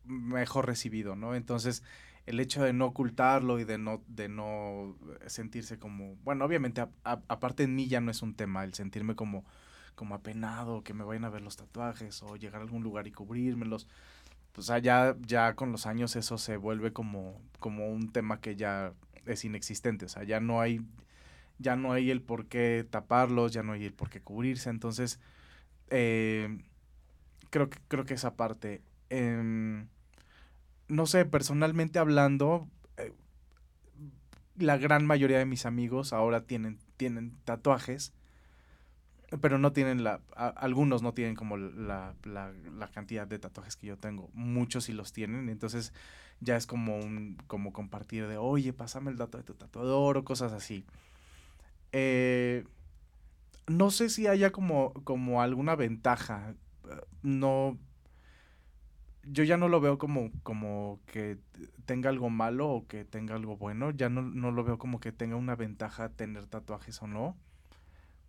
[0.03, 1.33] mejor recibido, ¿no?
[1.33, 1.83] Entonces,
[2.25, 4.95] el hecho de no ocultarlo y de no, de no
[5.27, 9.45] sentirse como, bueno, obviamente aparte en mí ya no es un tema el sentirme como,
[9.95, 13.11] como apenado, que me vayan a ver los tatuajes o llegar a algún lugar y
[13.11, 13.87] cubrírmelos.
[14.51, 18.93] Pues ya, ya con los años eso se vuelve como, como un tema que ya
[19.25, 20.81] es inexistente, o sea, ya no hay,
[21.59, 24.69] ya no hay el por qué taparlos, ya no hay el por qué cubrirse.
[24.69, 25.19] Entonces,
[25.89, 26.59] eh,
[27.49, 28.81] creo, que, creo que esa parte.
[29.09, 29.87] Em,
[30.87, 33.13] no sé, personalmente hablando, eh,
[34.57, 38.13] la gran mayoría de mis amigos ahora tienen, tienen tatuajes,
[39.41, 43.87] pero no tienen la, algunos no tienen como la, la, la, cantidad de tatuajes que
[43.87, 45.93] yo tengo, muchos sí los tienen, entonces
[46.39, 50.23] ya es como un, como compartir de, oye, pásame el dato de tu tatuador o
[50.23, 50.85] cosas así.
[51.91, 52.65] Eh,
[53.67, 56.55] no sé si haya como, como alguna ventaja.
[57.23, 57.77] No.
[59.23, 61.39] Yo ya no lo veo como, como que
[61.85, 63.91] tenga algo malo o que tenga algo bueno.
[63.91, 67.35] Ya no, no lo veo como que tenga una ventaja tener tatuajes o no.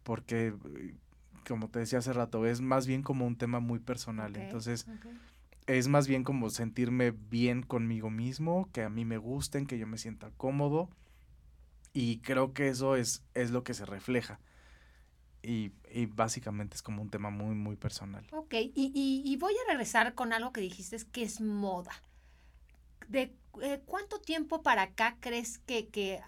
[0.04, 0.54] Porque,
[1.46, 4.36] como te decía hace rato, es más bien como un tema muy personal.
[4.36, 4.86] Entonces,
[5.66, 9.86] es más bien como sentirme bien conmigo mismo, que a mí me gusten, que yo
[9.86, 10.88] me sienta cómodo
[11.96, 14.38] y creo que eso es, es lo que se refleja.
[15.42, 15.72] Y,
[16.08, 18.26] básicamente es como un tema muy, muy personal.
[18.32, 21.92] Ok, y, voy a regresar con algo que dijiste, que es moda.
[23.08, 26.20] ¿De eh, cuánto tiempo para acá crees que, que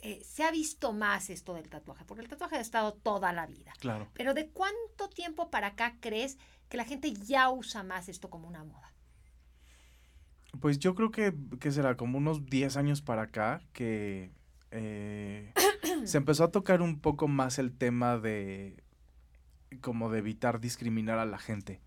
[0.00, 2.06] eh, se ha visto más esto del tatuaje?
[2.06, 3.74] Porque el tatuaje ha estado toda la vida.
[3.80, 4.08] Claro.
[4.14, 6.38] Pero ¿de cuánto tiempo para acá crees
[6.70, 8.91] que la gente ya usa más esto como una moda?
[10.60, 11.34] Pues yo creo que,
[11.70, 14.30] será como unos 10 años para acá que
[14.70, 15.52] eh,
[16.04, 18.82] se empezó a tocar un poco más el tema de
[19.80, 21.80] como de evitar discriminar a la gente.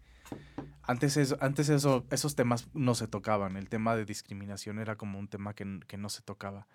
[0.81, 5.19] Antes, eso, antes eso, esos temas no se tocaban, el tema de discriminación era como
[5.19, 6.67] un tema que, que no se tocaba.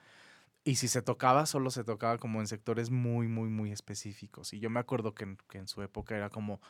[0.63, 4.53] Y si se tocaba, solo se tocaba como en sectores muy, muy, muy específicos.
[4.53, 6.61] Y yo me acuerdo que que en su época era como,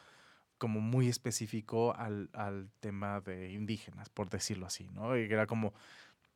[0.61, 5.17] como muy específico al, tema de indígenas, por decirlo así, ¿no?
[5.17, 5.73] Y era como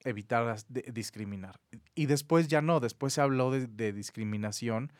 [0.02, 1.60] evitar discriminar.
[1.94, 4.92] Y después ya no, después se habló de, discriminación,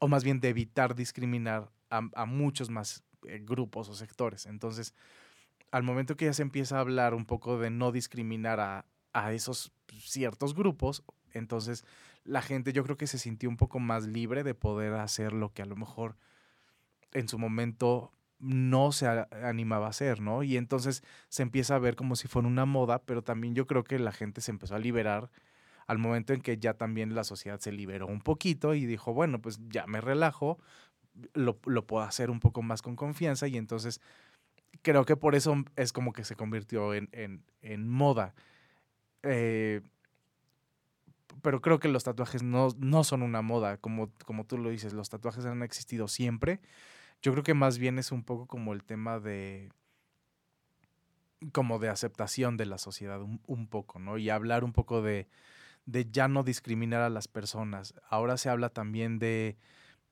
[0.00, 4.46] o más bien de evitar discriminar a, muchos más eh, grupos o sectores.
[4.46, 4.94] Entonces,
[5.72, 9.34] al momento que ya se empieza a hablar un poco de no discriminar a, a
[9.34, 11.84] esos ciertos grupos, entonces
[12.24, 15.52] la gente yo creo que se sintió un poco más libre de poder hacer lo
[15.52, 16.16] que a lo mejor
[17.12, 20.42] en su momento no se animaba a hacer, ¿no?
[20.42, 23.84] Y entonces se empieza a ver como si fuera una moda, pero también yo creo
[23.84, 25.30] que la gente se empezó a liberar
[25.86, 29.42] al momento en que ya también la sociedad se liberó un poquito y dijo, bueno,
[29.42, 30.58] pues ya me relajo,
[31.34, 34.00] lo, puedo hacer un poco más con confianza y entonces
[34.82, 38.34] creo que por eso es como que se convirtió en, moda.
[39.22, 39.82] Eh,
[41.42, 44.92] pero creo que los tatuajes no, no son una moda, como, como tú lo dices,
[44.92, 46.60] los tatuajes han existido siempre
[47.22, 49.70] yo creo que más bien es un poco como el tema de
[51.52, 54.18] como de aceptación de la sociedad un, poco, ¿no?
[54.18, 55.26] Y hablar un poco de,
[55.86, 57.94] de ya no discriminar a las personas.
[58.10, 59.56] Ahora se habla también de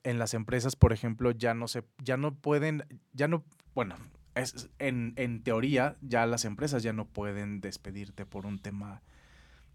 [0.04, 3.44] en las empresas, por ejemplo, ya no se, ya no pueden, ya no,
[3.74, 3.96] bueno,
[4.34, 9.02] es, en, en teoría, ya las empresas ya no pueden despedirte por un tema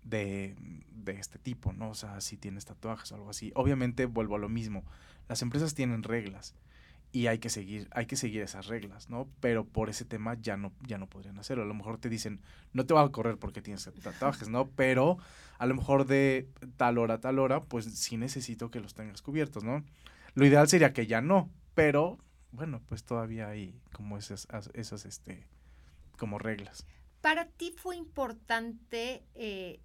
[0.03, 0.55] de,
[0.89, 1.89] de, este tipo, ¿no?
[1.89, 3.51] O sea, si tienes tatuajes o algo así.
[3.53, 4.83] Obviamente vuelvo a lo mismo.
[5.27, 6.55] Las empresas tienen reglas
[7.13, 9.29] y hay que seguir, hay que seguir esas reglas, ¿no?
[9.39, 11.63] Pero por ese tema ya no, ya no podrían hacerlo.
[11.63, 12.41] A lo mejor te dicen,
[12.73, 14.67] no te va a correr porque tienes tatuajes, ¿no?
[14.71, 15.19] Pero
[15.59, 19.21] a lo mejor de tal hora a tal hora, pues sí necesito que los tengas
[19.21, 19.83] cubiertos, ¿no?
[20.33, 22.17] Lo ideal sería que ya no, pero
[22.51, 25.45] bueno, pues todavía hay como esas, esas este,
[26.17, 26.83] como reglas.
[27.21, 29.79] Para ti fue importante eh,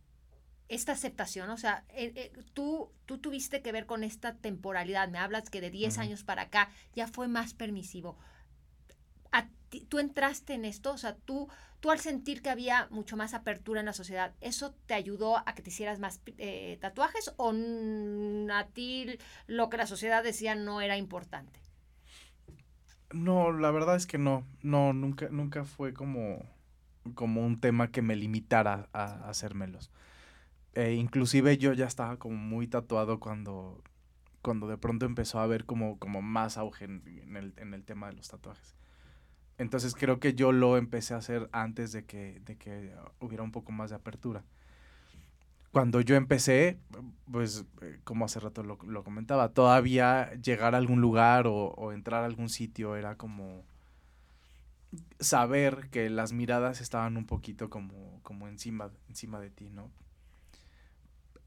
[0.68, 5.18] esta aceptación, o sea, eh, eh, tú, tú tuviste que ver con esta temporalidad, me
[5.18, 8.18] hablas que de 10 años para acá ya fue más permisivo.
[9.90, 10.92] ¿Tú entraste en esto?
[10.92, 11.46] O sea, tú,
[11.80, 15.54] tú al sentir que había mucho más apertura en la sociedad, ¿eso te ayudó a
[15.54, 16.22] que te hicieras más
[16.80, 21.60] tatuajes o a ti lo que la sociedad decía no era importante?
[23.12, 26.46] No, la verdad es que no, no, nunca, nunca fue como
[27.14, 29.90] como un tema que me limitara a, hacérmelos.
[30.78, 33.82] E inclusive yo ya estaba como muy tatuado cuando,
[34.42, 37.02] cuando de pronto empezó a haber como, como más auge en,
[37.36, 38.76] el, en el tema de los tatuajes.
[39.58, 43.50] Entonces creo que yo lo empecé a hacer antes de que, de que hubiera un
[43.50, 44.44] poco más de apertura.
[45.72, 46.78] Cuando yo empecé,
[47.28, 51.90] pues eh, como hace rato lo, lo comentaba, todavía llegar a algún lugar o, o
[51.90, 53.64] entrar a algún sitio era como
[55.18, 59.90] saber que las miradas estaban un poquito como, como encima, encima de ti, ¿no?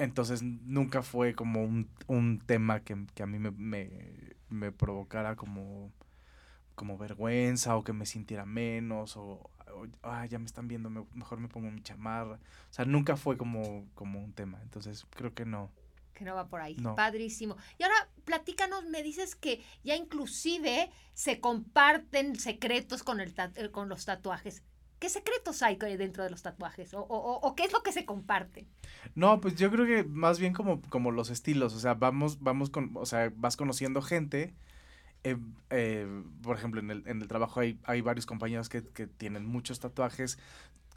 [0.02, 3.52] Entonces nunca fue como un, un tema que, a mí me,
[4.50, 5.92] me, provocara como,
[6.74, 9.52] como vergüenza o que me sintiera menos o,
[10.02, 12.36] ah, ya me están viendo, mejor me pongo mi chamarra.
[12.36, 14.60] O sea, nunca fue como, como un tema.
[14.64, 15.70] Entonces creo que no
[16.14, 16.76] que no va por ahí.
[16.76, 17.58] Padrísimo.
[17.78, 23.90] Y ahora platícanos, me dices que ya inclusive se comparten secretos con, el eh, con
[23.90, 24.64] los tatuajes.
[25.02, 26.94] ¿Qué secretos hay dentro de los tatuajes?
[26.94, 28.68] ¿O, o, qué es lo que se comparte?
[29.16, 31.74] No, pues yo creo que más bien como, como los estilos.
[31.74, 34.54] O sea, vamos, vamos con, o sea, vas conociendo gente.
[35.24, 35.38] Eh,
[35.72, 36.08] eh,
[36.44, 39.80] por ejemplo, en el, en el trabajo hay, hay varios compañeros que, que, tienen muchos
[39.80, 40.38] tatuajes.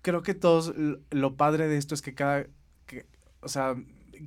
[0.03, 0.75] Creo que todos,
[1.11, 2.45] lo padre de esto es que cada,
[2.85, 3.07] que,
[3.40, 3.75] o sea,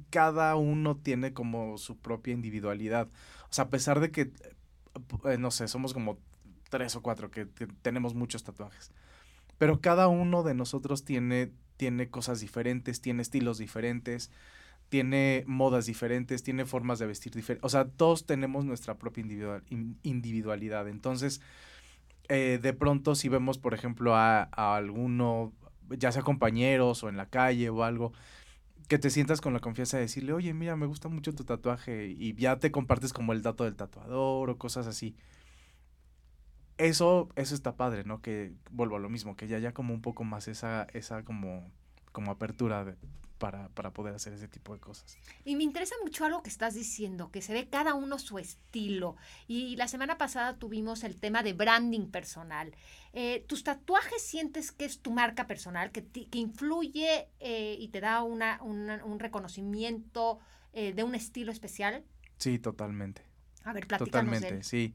[0.09, 3.09] cada uno tiene como su propia individualidad.
[3.51, 4.31] O sea, a pesar de que,
[5.25, 6.17] eh, no sé, somos como
[6.69, 7.45] tres o cuatro que,
[7.81, 8.91] tenemos muchos tatuajes.
[9.57, 14.31] Pero cada uno de nosotros tiene, tiene cosas diferentes, tiene estilos diferentes,
[14.89, 17.65] tiene modas diferentes, tiene formas de vestir diferentes.
[17.65, 19.23] O sea, todos tenemos nuestra propia
[20.03, 20.87] individualidad.
[20.87, 21.41] Entonces,
[22.29, 25.53] eh, de pronto si vemos, por ejemplo, a, a alguno,
[25.89, 28.13] ya sea compañeros o en la calle o algo,
[28.87, 32.07] que te sientas con la confianza de decirle, oye, mira, me gusta mucho tu tatuaje
[32.07, 35.15] y ya te compartes como el dato del tatuador o cosas así.
[36.77, 38.21] Eso, eso está padre, ¿no?
[38.21, 41.71] Que vuelvo a lo mismo, que ya haya como un poco más esa, esa como,
[42.11, 42.95] como apertura de,
[43.37, 45.17] para, para, poder hacer ese tipo de cosas.
[45.43, 49.15] Y me interesa mucho algo que estás diciendo, que se ve cada uno su estilo.
[49.47, 52.75] Y la semana pasada tuvimos el tema de branding personal.
[53.13, 58.01] Eh, ¿Tus tatuajes sientes que es tu marca personal, que, que influye eh, y te
[58.01, 60.39] da una, un reconocimiento
[60.73, 62.03] eh, de un estilo especial?
[62.37, 63.23] Sí, totalmente.
[63.63, 64.93] A ver, platícanos Totalmente, sí.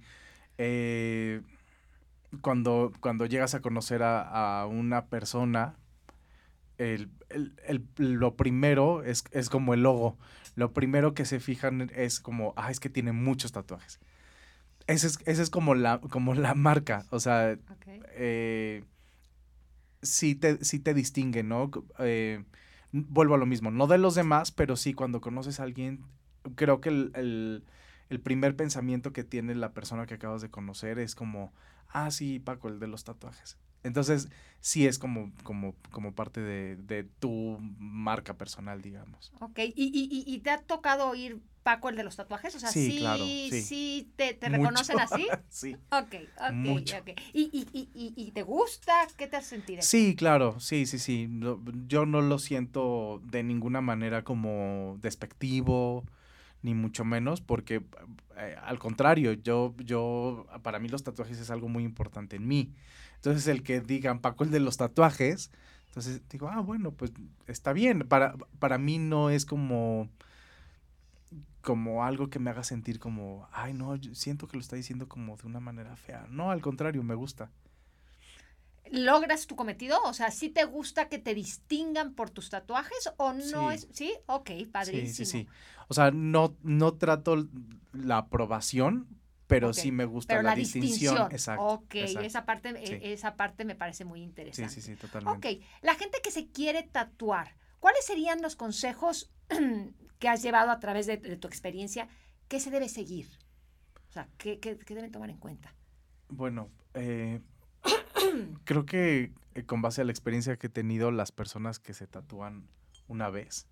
[2.41, 5.77] Cuando, cuando llegas a conocer a, a una persona,
[6.79, 7.11] el,
[7.97, 10.19] lo primero es, es, como el logo.
[10.55, 14.01] Lo primero que se fijan es como, ah, es que tiene muchos tatuajes.
[14.87, 17.05] Esa es, ese es como, la, como la marca.
[17.11, 17.57] O sea,
[18.15, 18.85] eh,
[20.03, 21.71] sí, te, te distingue, ¿no?
[21.99, 22.45] Eh,
[22.93, 26.05] vuelvo a lo mismo, no de los demás, pero sí cuando conoces a alguien,
[26.57, 27.65] creo que el,
[28.11, 31.53] el primer pensamiento que tiene la persona que acabas de conocer es como,
[31.93, 33.57] ah, sí, Paco, el de los tatuajes.
[33.85, 34.29] Entonces,
[34.61, 39.33] sí es como, como, como parte de, de tu marca personal, digamos.
[39.41, 42.55] Ok, ¿Y, y, y te ha tocado oír Paco el de los tatuajes?
[42.57, 44.13] O sea, sí, claro, sí.
[44.17, 45.27] te, te reconocen así.
[45.49, 45.77] sí.
[45.91, 47.21] Ok, ok, ok.
[47.33, 48.93] ¿Y, y, y, y, te gusta?
[49.17, 49.83] ¿Qué te has sentido?
[49.83, 51.29] Sí, claro, sí, sí, sí.
[51.87, 56.05] yo no lo siento de ninguna manera como despectivo,
[56.63, 57.83] ni mucho menos, porque
[58.37, 62.73] eh, al contrario, yo, yo, para mí los tatuajes es algo muy importante en mí.
[63.17, 65.51] Entonces el que digan Paco el de los tatuajes,
[65.87, 67.13] entonces digo, ah, bueno, pues
[67.47, 68.01] está bien.
[68.09, 70.09] Para, para mí no es como
[71.63, 75.37] como algo que me haga sentir como, ay, no, siento que lo está diciendo como
[75.37, 76.27] de una manera fea.
[76.29, 77.51] No, al contrario, me gusta.
[78.91, 80.01] ¿Logras tu cometido?
[80.05, 83.89] O sea, ¿sí te gusta que te distingan por tus tatuajes o no es?
[83.93, 85.07] Sí, ok, padrísimo.
[85.07, 85.49] Sí, sí, sí.
[85.89, 87.49] O sea, no, no trato
[87.93, 89.09] la aprobación,
[89.47, 91.31] pero sí me gusta la, distinción.
[91.31, 91.65] Exacto.
[91.65, 94.73] Ok, Esa, parte, e, esa parte me parece muy interesante.
[94.73, 95.57] Sí, sí, sí, totalmente.
[95.57, 99.31] Ok, la gente que se quiere tatuar, ¿cuáles serían los consejos
[100.19, 102.09] que has llevado a través de, tu experiencia
[102.49, 103.29] que se debe seguir?
[104.09, 105.75] O sea, ¿qué, deben tomar en cuenta?
[106.29, 107.41] Bueno, eh,
[108.65, 112.07] creo que eh, con base a la experiencia que he tenido, las personas que se
[112.07, 112.67] tatúan
[113.09, 113.67] una vez,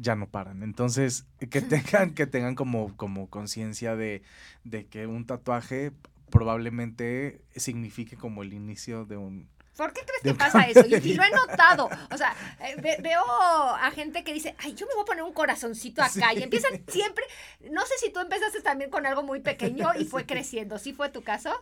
[0.00, 0.62] ya no paran.
[0.62, 4.22] Entonces, que tengan, que tengan como, como conciencia de,
[4.64, 5.92] de que un tatuaje
[6.30, 10.84] probablemente signifique como el inicio de un, ¿Por qué crees que pasa eso?
[10.86, 11.88] Y, lo he notado.
[12.10, 15.32] O sea, eh, veo a gente que dice, ay, yo me voy a poner un
[15.32, 16.34] corazoncito acá.
[16.34, 17.24] Y empiezan siempre,
[17.70, 20.78] no sé si tú empezaste también con algo muy pequeño y fue creciendo.
[20.78, 21.52] ¿Sí fue tu caso?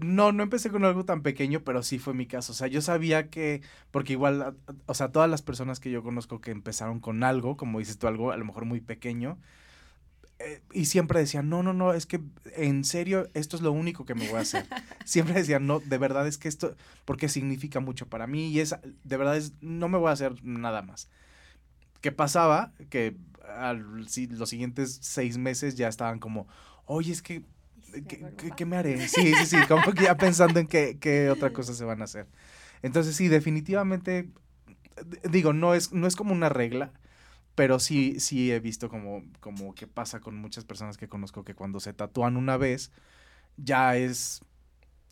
[0.00, 2.52] No, no empecé con algo tan pequeño, pero sí fue mi caso.
[2.52, 4.56] O sea, yo sabía que, porque igual,
[4.86, 8.06] o sea, todas las personas que yo conozco que empezaron con algo, como dices tú,
[8.06, 9.38] algo a lo mejor muy pequeño,
[10.40, 12.20] eh, y siempre decían, no, no, no, es que
[12.56, 14.66] en serio, esto es lo único que me voy a hacer.
[15.04, 18.74] siempre decían, no, de verdad es que esto, porque significa mucho para mí y es,
[19.04, 21.08] de verdad es, no me voy a hacer nada más.
[22.00, 22.72] ¿Qué pasaba?
[22.90, 23.16] Que
[23.56, 26.48] al, los siguientes seis meses ya estaban como,
[26.86, 27.44] oye, es que
[28.56, 29.08] ¿Qué, me haré?
[29.08, 32.04] Sí, sí, sí, como que ya pensando en qué, qué otra cosa se van a
[32.04, 32.26] hacer.
[32.82, 34.30] Entonces, sí, definitivamente,
[35.30, 36.92] digo, no es, no es como una regla,
[37.54, 41.54] pero sí, sí he visto como, como que pasa con muchas personas que conozco que
[41.54, 42.92] cuando se tatúan una vez,
[43.56, 44.42] ya es,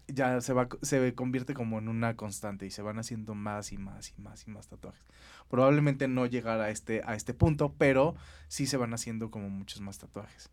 [0.09, 3.79] ya se va, se convierte como en una constante y se van haciendo más y
[3.79, 5.05] más y más y más tatuajes.
[5.49, 8.15] Probablemente no llegar a este, a este punto, pero
[8.49, 10.51] sí se van haciendo como muchos más tatuajes.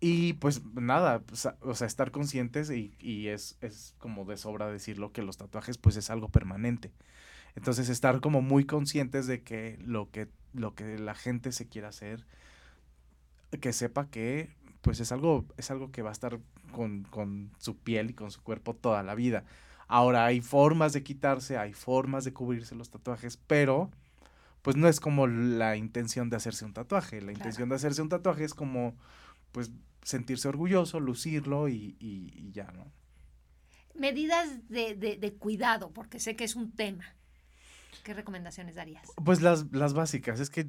[0.00, 1.22] Y pues nada,
[1.60, 5.76] o sea, estar conscientes y, y es, es, como de sobra decirlo que los tatuajes
[5.76, 6.92] pues es algo permanente.
[7.56, 11.88] Entonces estar como muy conscientes de que lo que, lo que la gente se quiera
[11.88, 12.24] hacer,
[13.60, 14.50] que sepa que
[14.82, 16.38] pues es algo, es algo que va a estar
[16.70, 19.44] con, con su piel y con su cuerpo toda la vida.
[19.88, 23.90] Ahora hay formas de quitarse, hay formas de cubrirse los tatuajes, pero
[24.62, 27.20] pues no es como la intención de hacerse un tatuaje.
[27.22, 28.94] La intención de hacerse un tatuaje es como
[29.50, 29.72] pues
[30.02, 32.90] sentirse orgulloso, lucirlo y, y, ya, ¿no?
[33.94, 37.16] Medidas de, de, cuidado, porque sé que es un tema.
[38.04, 39.10] ¿Qué recomendaciones darías?
[39.24, 40.68] Pues las, las básicas, es que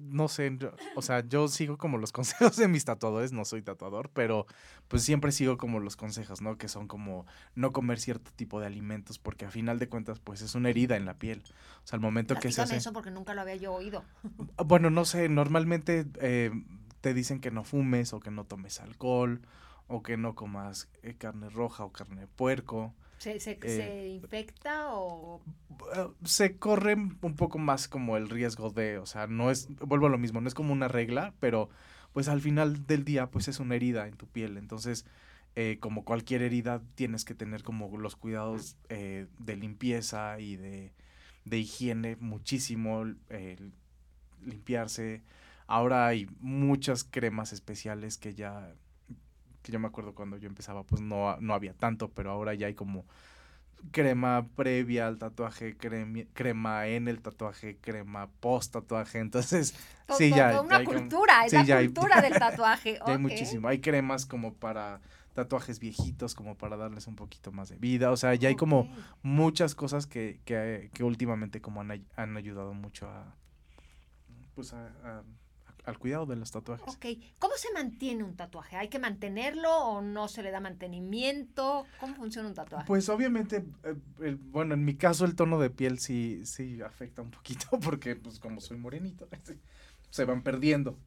[0.00, 0.56] no sé,
[0.94, 4.46] o sea, yo sigo como los consejos de mis tatuadores, no soy tatuador, pero
[4.88, 6.58] pues siempre sigo como los consejos, ¿no?
[6.58, 10.42] Que son como no comer cierto tipo de alimentos, porque a final de cuentas, pues
[10.42, 11.42] es una herida en la piel.
[11.84, 12.76] O sea, al momento que se hace...
[12.76, 14.04] eso porque nunca lo había yo oído.
[14.64, 16.50] Bueno, no sé, normalmente eh,
[17.00, 19.40] te dicen que no fumes o que no tomes alcohol
[19.90, 22.94] o que no comas eh, carne roja o carne de puerco.
[23.18, 25.42] ¿Se, se, eh, infecta o...?
[25.94, 30.06] Eh, se corre un poco más como el riesgo de, o sea, no es, vuelvo
[30.06, 31.68] a lo mismo, no es como una regla, pero
[32.12, 35.04] pues al final del día pues es una herida en tu piel, entonces
[35.80, 40.94] como cualquier herida tienes que tener como los cuidados de limpieza y de,
[41.44, 43.04] de higiene muchísimo,
[44.42, 45.22] limpiarse,
[45.70, 48.74] Ahora hay muchas cremas especiales que ya,
[49.62, 52.66] que yo me acuerdo cuando yo empezaba, pues no, no había tanto, pero ahora ya
[52.66, 53.04] hay como
[53.92, 59.76] crema previa al tatuaje, crema, en el tatuaje, crema post tatuaje, entonces
[60.18, 62.98] sí ya una cultura, es la cultura del tatuaje.
[63.04, 65.00] hay muchísimo, hay cremas como para
[65.34, 68.92] tatuajes viejitos como para darles un poquito más de vida, o sea, ya hay como
[69.22, 73.36] muchas cosas que, que, que últimamente como han, han, ayudado mucho a
[74.56, 75.22] pues a
[75.90, 76.86] al cuidado de los tatuajes.
[76.88, 77.06] Ok,
[77.38, 78.76] ¿cómo se mantiene un tatuaje?
[78.76, 81.86] ¿Hay que mantenerlo o no se le da mantenimiento?
[81.98, 82.86] ¿Cómo funciona un tatuaje?
[82.86, 87.30] Pues obviamente, eh, bueno, en mi caso el tono de piel sí, sí afecta un
[87.30, 89.28] poquito porque pues como soy morenito,
[90.10, 90.98] se van perdiendo.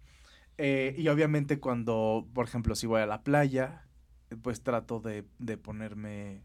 [0.58, 3.88] Eh, y obviamente cuando, por ejemplo, si voy a la playa,
[4.42, 6.44] pues trato de, de ponerme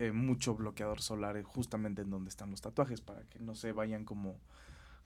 [0.00, 4.04] eh, mucho bloqueador solar justamente en donde están los tatuajes para que no se vayan
[4.04, 4.38] como,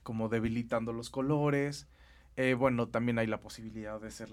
[0.03, 1.87] como debilitando los colores.
[2.35, 4.29] Eh, bueno, también hay la posibilidad de hacer,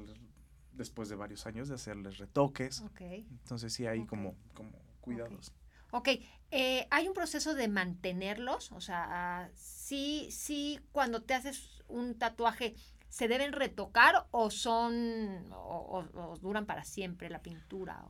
[0.73, 2.83] después de varios años, de hacerles retoques.
[2.99, 5.53] Entonces sí hay como, como cuidados.
[5.93, 6.09] Ok,
[6.51, 12.77] eh, hay un proceso de mantenerlos, o sea, sí, sí, cuando te haces un tatuaje,
[13.09, 18.05] ¿se deben retocar o son, o, duran para siempre la pintura?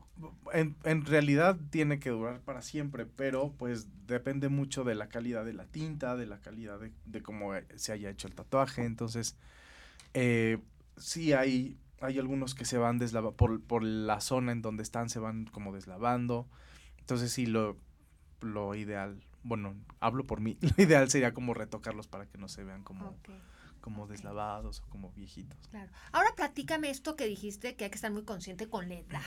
[0.53, 5.47] En, en, realidad tiene que durar para siempre, pero pues depende mucho de la calidad
[5.47, 9.39] de la tinta, de la calidad de, de cómo se haya hecho el tatuaje, entonces
[10.15, 10.59] eh,
[10.97, 15.09] sí hay, hay algunos que se van deslavando, por, por la zona en donde están,
[15.09, 16.49] se van como deslavando.
[16.99, 17.77] Entonces sí, lo,
[18.41, 22.65] lo ideal, bueno, hablo por mí, lo ideal sería como retocarlos para que no se
[22.65, 23.17] vean como,
[23.81, 25.59] como deslavados o como viejitos.
[25.69, 25.91] Claro.
[26.13, 29.21] Ahora platícame esto que dijiste, que hay que estar muy consciente con la edad.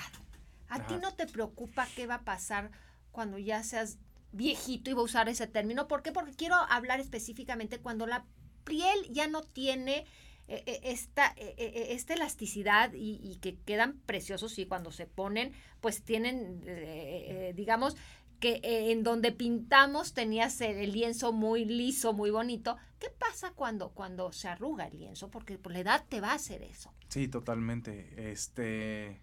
[0.70, 2.72] ¿A ti no te preocupa qué va a pasar
[3.12, 4.00] cuando ya seas
[4.32, 5.88] viejito y voy a usar ese término?
[5.88, 6.12] ¿Por qué?
[6.12, 8.26] Porque quiero hablar específicamente cuando la
[8.64, 10.06] piel ya no tiene
[10.48, 17.50] esta, e, esta elasticidad y, que quedan preciosos y cuando se ponen, pues tienen, eh,
[17.50, 17.96] eh, digamos,
[18.40, 22.76] que eh, en donde pintamos tenías el lienzo muy liso, muy bonito.
[23.00, 25.30] ¿Qué pasa cuando, cuando se arruga el lienzo?
[25.30, 26.94] Porque por la edad te va a hacer eso.
[27.08, 28.32] Sí, totalmente.
[28.32, 29.22] Este.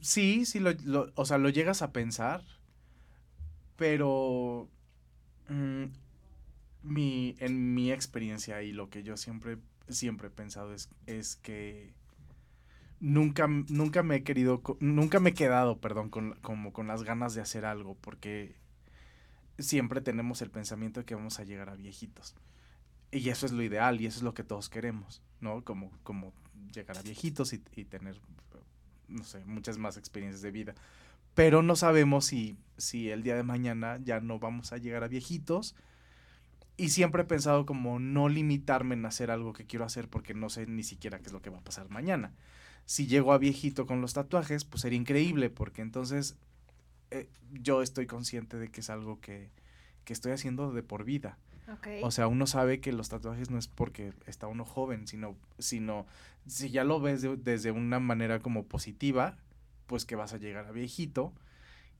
[0.00, 2.44] Sí, sí, lo, o sea, lo llegas a pensar,
[3.76, 4.68] pero
[5.48, 5.86] mm,
[6.82, 9.58] mi, en mi experiencia y lo que yo siempre,
[9.88, 11.92] siempre he pensado es, es que
[13.00, 17.34] nunca, nunca me he querido, nunca me he quedado, perdón, con, como con las ganas
[17.34, 18.56] de hacer algo, porque
[19.58, 22.34] siempre tenemos el pensamiento de que vamos a llegar a viejitos.
[23.12, 25.64] Y eso es lo ideal y eso es lo que todos queremos, ¿no?
[25.64, 26.32] Como, como
[26.72, 28.20] llegar a viejitos y, y tener,
[29.08, 30.74] no sé, muchas más experiencias de vida.
[31.34, 35.08] Pero no sabemos si, si el día de mañana ya no vamos a llegar a
[35.08, 35.74] viejitos.
[36.80, 40.48] Y siempre he pensado como no limitarme en hacer algo que quiero hacer porque no
[40.48, 42.32] sé ni siquiera qué es lo que va a pasar mañana
[42.90, 46.34] si llego a viejito con los tatuajes, pues sería increíble, porque entonces
[47.12, 49.52] eh, yo estoy consciente de que es algo que,
[50.04, 51.38] que estoy haciendo de por vida.
[52.02, 56.04] O sea, uno sabe que los tatuajes no es porque está uno joven, sino, sino
[56.48, 59.36] si ya lo ves desde una manera como positiva,
[59.86, 61.32] pues que vas a llegar a viejito.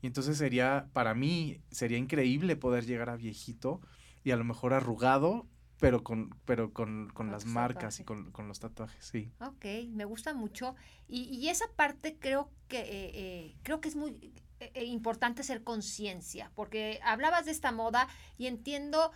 [0.03, 3.81] Y entonces sería, para mí, sería increíble poder llegar a viejito
[4.25, 5.47] y a lo mejor arrugado
[5.81, 9.33] pero con, pero con, con las marcas y con, con, los tatuajes, sí.
[9.41, 10.77] Ok, me gusta mucho.
[11.09, 15.64] Y, y esa parte creo que, eh, eh, creo que es muy eh, importante ser
[15.64, 19.11] conciencia, porque hablabas de esta moda y entiendo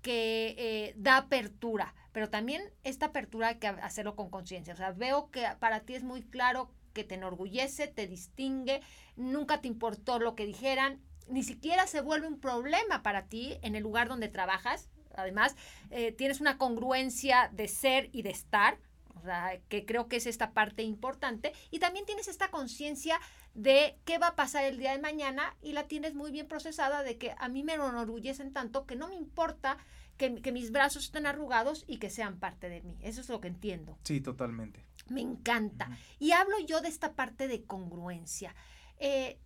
[0.00, 4.74] que da apertura, pero también esta apertura hay que hacerlo con conciencia.
[4.74, 8.80] O sea, veo que para ti es muy claro que te enorgullece, te distingue,
[9.14, 11.00] nunca te importó lo que dijeran,
[11.32, 15.56] ni siquiera se vuelve un problema para ti en el lugar donde trabajas, Además,
[15.90, 18.78] eh, tienes una congruencia de ser y de estar,
[19.14, 21.52] o sea, que creo que es esta parte importante.
[21.70, 23.20] Y también tienes esta conciencia
[23.54, 27.02] de qué va a pasar el día de mañana y la tienes muy bien procesada
[27.02, 29.76] de que a mí me enorgullecen tanto que no me importa
[30.16, 32.96] que, mis brazos estén arrugados y que sean parte de mí.
[33.00, 33.98] Eso es lo que entiendo.
[34.04, 34.84] Sí, totalmente.
[35.08, 35.90] Me encanta.
[36.20, 38.54] Y hablo yo de esta parte de congruencia.
[38.98, 39.40] Eh,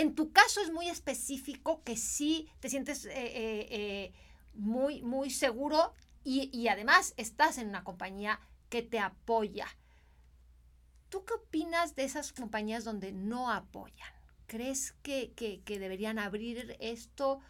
[0.00, 3.06] en tu caso es muy específico que sí te sientes...
[3.10, 4.12] Eh,
[4.58, 5.92] muy, muy seguro
[6.24, 9.66] y, además estás en una compañía que te apoya.
[11.08, 14.12] ¿Tú qué opinas de esas compañías donde no apoyan?
[14.46, 15.32] ¿Crees que,
[15.66, 17.40] deberían abrir esto?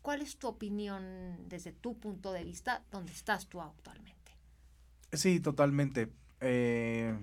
[0.00, 4.36] ¿Cuál es tu opinión desde tu punto de vista donde estás tú actualmente?
[5.12, 6.12] Sí, totalmente.
[6.40, 7.16] Eh,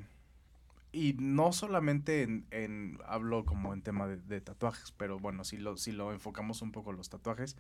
[0.98, 5.78] y no solamente en, hablo como en tema de, de, tatuajes, pero bueno, si lo,
[5.78, 7.56] si lo enfocamos un poco los tatuajes,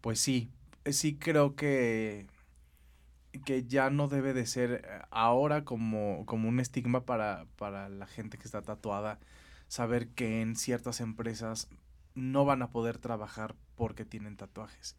[0.00, 0.50] pues sí,
[0.90, 2.26] sí creo que,
[3.44, 8.06] que ya no debe de ser eh, ahora como, como un estigma para, para la
[8.06, 9.20] gente que está tatuada,
[9.68, 11.68] saber que en ciertas empresas
[12.14, 14.96] no van a poder trabajar porque tienen tatuajes.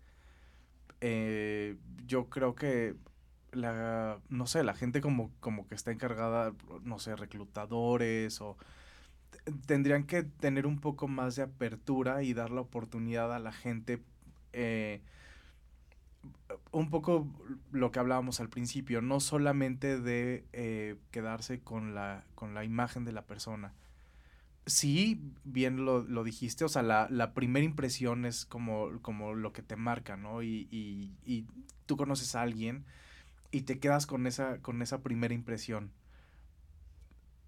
[1.01, 2.95] Eh, yo creo que
[3.55, 6.53] la, no sé, la gente como, como que está encargada,
[6.83, 8.57] no sé, reclutadores o
[9.65, 14.01] tendrían que tener un poco más de apertura y dar la oportunidad a la gente
[14.53, 15.01] eh,
[16.71, 17.27] un poco
[17.71, 23.05] lo que hablábamos al principio, no solamente de eh, quedarse con la, con la imagen
[23.05, 23.73] de la persona.
[24.65, 29.53] Sí, bien lo, lo dijiste, o sea, la, la, primera impresión es como, como lo
[29.53, 30.41] que te marca, ¿no?
[30.41, 31.45] Y, y, y,
[31.85, 32.83] tú conoces a alguien
[33.55, 35.93] y te quedas con esa, con esa primera impresión.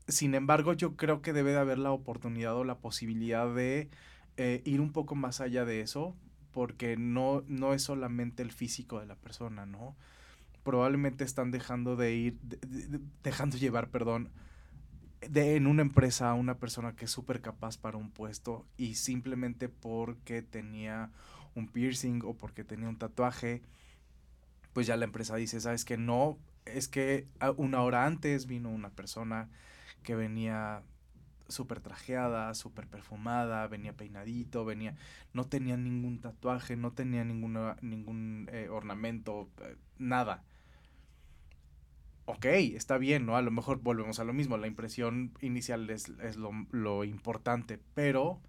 [0.07, 3.89] Sin embargo, yo creo que debe de haber la oportunidad o la posibilidad de
[4.37, 6.15] eh, ir un poco más allá de eso,
[6.53, 9.97] porque no, no es solamente el físico de la persona, ¿no?
[10.63, 12.39] Probablemente están dejando de ir,
[13.21, 14.29] dejando llevar, perdón,
[15.19, 18.95] de, en una empresa a una persona que es súper capaz para un puesto y
[18.95, 21.11] simplemente porque tenía
[21.53, 23.61] un piercing o porque tenía un tatuaje,
[24.77, 27.25] pues ya la empresa dice, sabes que no, es que
[27.55, 29.49] una hora antes vino una persona
[30.03, 30.83] que venía
[31.47, 34.95] súper trajeada, súper perfumada, venía peinadito, venía,
[35.33, 40.43] no tenía ningún tatuaje, no tenía ninguna, ningún eh, ornamento, eh, nada.
[42.25, 43.35] Ok, está bien, ¿no?
[43.35, 46.07] A lo mejor volvemos a lo mismo, la impresión inicial es,
[46.37, 48.41] lo, lo, importante, pero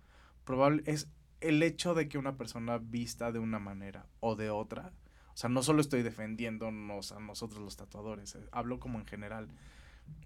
[0.45, 1.09] probable es
[1.41, 4.93] el hecho de que una persona vista de una manera o de otra,
[5.39, 9.49] sea, no solo estoy defendiéndonos a nosotros los tatuadores, eh, hablo como en general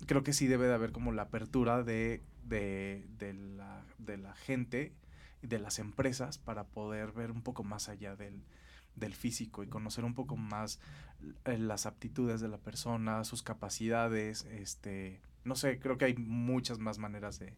[0.06, 4.34] creo que sí debe de haber como la apertura de, de, de, la, de la
[4.34, 4.92] gente
[5.42, 8.42] y de las empresas para poder ver un poco más allá del,
[8.96, 10.80] del físico y conocer un poco más
[11.44, 16.78] eh, las aptitudes de la persona, sus capacidades, este, no sé, creo que hay muchas
[16.78, 17.54] más maneras de,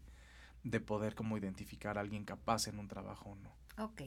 [0.62, 3.52] de poder como identificar a alguien capaz en un trabajo o no.
[3.84, 4.02] Ok.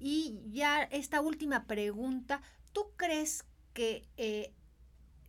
[0.00, 2.40] Y ya esta última pregunta,
[2.78, 4.52] ¿tú crees que eh,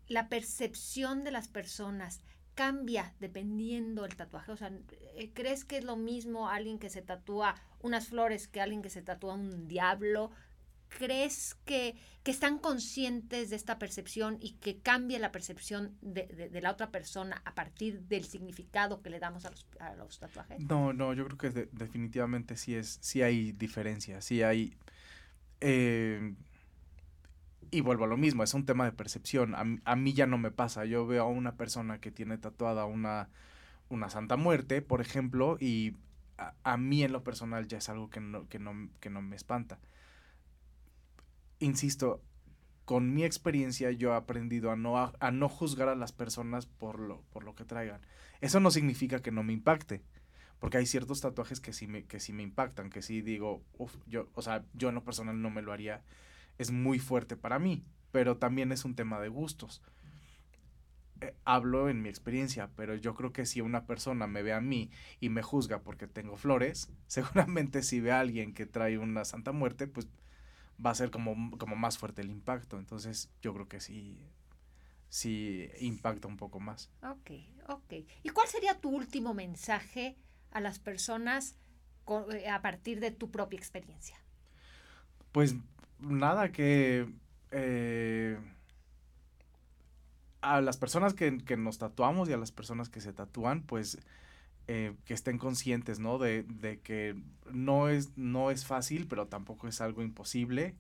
[0.08, 2.22] la percepción de las personas
[2.54, 4.52] cambia dependiendo del tatuaje?
[4.52, 4.72] O sea,
[5.16, 8.92] eh, ¿crees que es lo mismo alguien que se tatúa unas flores que alguien que
[8.92, 10.30] se tatúa un diablo?
[10.90, 11.96] ¿Crees que,
[12.26, 17.56] están conscientes de esta percepción y que cambia la percepción de, la otra persona a
[17.56, 20.60] partir del significado que le damos a los, a los tatuajes?
[20.60, 24.76] No, no, yo creo que definitivamente sí, es, sí hay diferencia, sí hay...
[25.60, 26.36] Eh,
[27.72, 29.56] y vuelvo a lo mismo, es un tema de percepción.
[29.56, 30.86] A, mí ya no me pasa.
[30.86, 33.30] Yo veo a una persona que tiene tatuada una,
[33.90, 35.96] una Santa Muerte, por ejemplo, y
[36.64, 39.36] a, mí en lo personal ya es algo que no, que no, que no me
[39.36, 39.80] espanta
[41.60, 42.22] insisto,
[42.86, 47.00] con mi experiencia yo he aprendido a no, a, no juzgar a las personas por
[47.00, 48.02] lo, por lo que traigan.
[48.42, 50.02] Eso no significa que no me impacte,
[50.60, 53.62] porque hay ciertos tatuajes que sí me, que sí me impactan, que sí digo,
[54.08, 56.02] yo, o sea, yo en lo personal no me lo haría,
[56.60, 59.82] es muy fuerte para mí, pero también es un tema de gustos.
[61.22, 64.62] Eh, hablo en mi experiencia, pero yo creo que si una persona me ve a
[64.62, 69.26] mí y me juzga porque tengo flores, seguramente si ve a alguien que trae una
[69.26, 70.08] Santa Muerte, pues
[70.86, 72.78] va a ser como, como más fuerte el impacto.
[72.78, 74.30] Entonces yo creo que sí,
[75.10, 76.92] sí impacta un poco más.
[77.04, 77.32] Ok,
[77.68, 77.94] ok.
[78.24, 80.18] ¿Y cuál sería tu último mensaje
[80.52, 81.56] a las personas
[82.34, 84.18] eh, a partir de tu propia experiencia?
[85.32, 85.56] Pues
[86.00, 87.08] nada, que
[87.52, 88.38] eh,
[90.42, 94.00] a las personas que, que, nos tatuamos y a las personas que se tatúan, pues
[94.72, 96.20] eh, que estén conscientes, ¿no?
[96.20, 96.46] De,
[96.84, 97.16] que
[97.52, 100.76] no es, no es fácil, pero tampoco es algo imposible.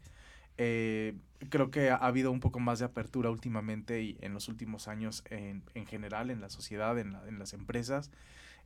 [0.60, 1.16] Eh,
[1.50, 5.24] creo que ha, habido un poco más de apertura últimamente y en los últimos años
[5.32, 8.12] en, general, en la sociedad, en, las empresas.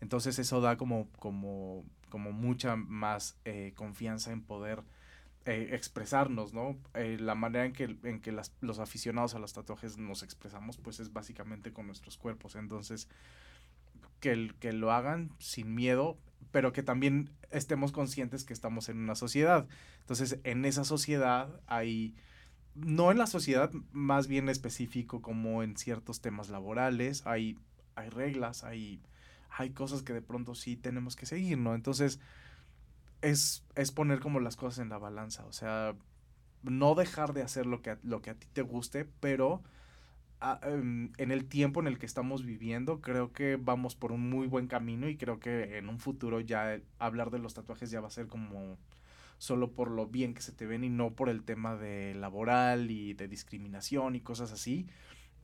[0.02, 4.84] Entonces eso da como, como, como mucha más eh, confianza en poder
[5.46, 6.78] expresarnos, ¿no?
[6.94, 8.32] la manera en que, en que
[8.62, 12.56] los aficionados a los tatuajes nos expresamos, pues es básicamente con nuestros cuerpos.
[12.56, 13.10] Entonces,
[14.20, 16.18] que, que lo hagan sin miedo,
[16.52, 19.68] pero que también estemos conscientes que estamos en una sociedad.
[20.00, 22.16] Entonces, en esa sociedad hay,
[22.76, 27.58] no en la sociedad más bien específico como en ciertos temas laborales, hay,
[27.96, 29.02] hay reglas, hay,
[29.50, 31.76] hay cosas que de pronto sí tenemos que seguir, ¿no?
[31.76, 32.20] Entonces,
[33.24, 35.96] es, es poner como las cosas en la balanza, o sea,
[36.62, 39.64] no dejar de hacer lo que, lo que a ti te guste, pero
[40.62, 44.48] Em, en el tiempo en el que estamos viviendo, creo que vamos por un muy
[44.48, 48.08] buen camino y creo que en un futuro ya hablar de los tatuajes ya va
[48.08, 48.78] a ser como
[49.38, 52.92] solo por lo bien que se te ven y no por el tema de laboral
[52.92, 54.88] y de discriminación y cosas así.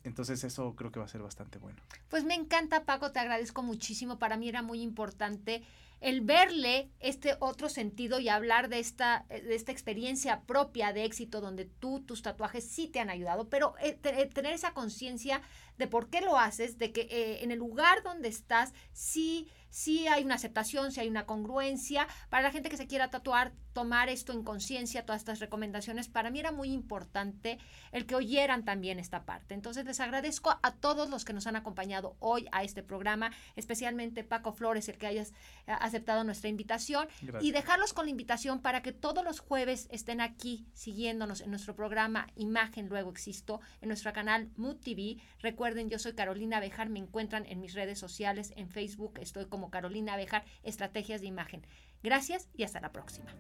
[0.04, 1.82] Entonces eso creo que va a ser bastante bueno.
[2.10, 4.20] Pues me encanta Paco, te agradezco muchísimo.
[4.20, 5.64] Para mí era muy importante
[6.02, 11.42] el verle este otro sentido y hablar de esta, de esta experiencia propia de éxito
[11.42, 15.42] donde tú, tus tatuajes sí te han ayudado, pero eh, eh, tener esa conciencia
[15.80, 20.08] de por qué lo haces, de que eh, en el lugar donde estás sí si
[20.08, 22.08] hay una aceptación, si hay una congruencia.
[22.30, 26.32] Para la gente que se quiera tatuar, tomar esto en conciencia, todas estas recomendaciones, para
[26.32, 27.60] mí era muy importante
[27.92, 29.54] el que oyeran también esta parte.
[29.54, 34.24] Entonces les agradezco a todos los que nos han acompañado hoy a este programa, especialmente
[34.24, 35.32] Paco Flores, el que hayas
[35.68, 37.08] eh, aceptado nuestra invitación
[37.40, 41.76] y dejarlos con la invitación para que todos los jueves estén aquí siguiéndonos en nuestro
[41.76, 45.18] programa Imagen Luego Existo, en nuestro canal Mood TV.
[45.70, 49.70] Recuerden, yo soy Carolina Bejar, me encuentran en mis redes sociales, en Facebook, estoy como
[49.70, 51.62] Carolina Bejar, Estrategias de Imagen.
[52.02, 53.36] Gracias y hasta la próxima.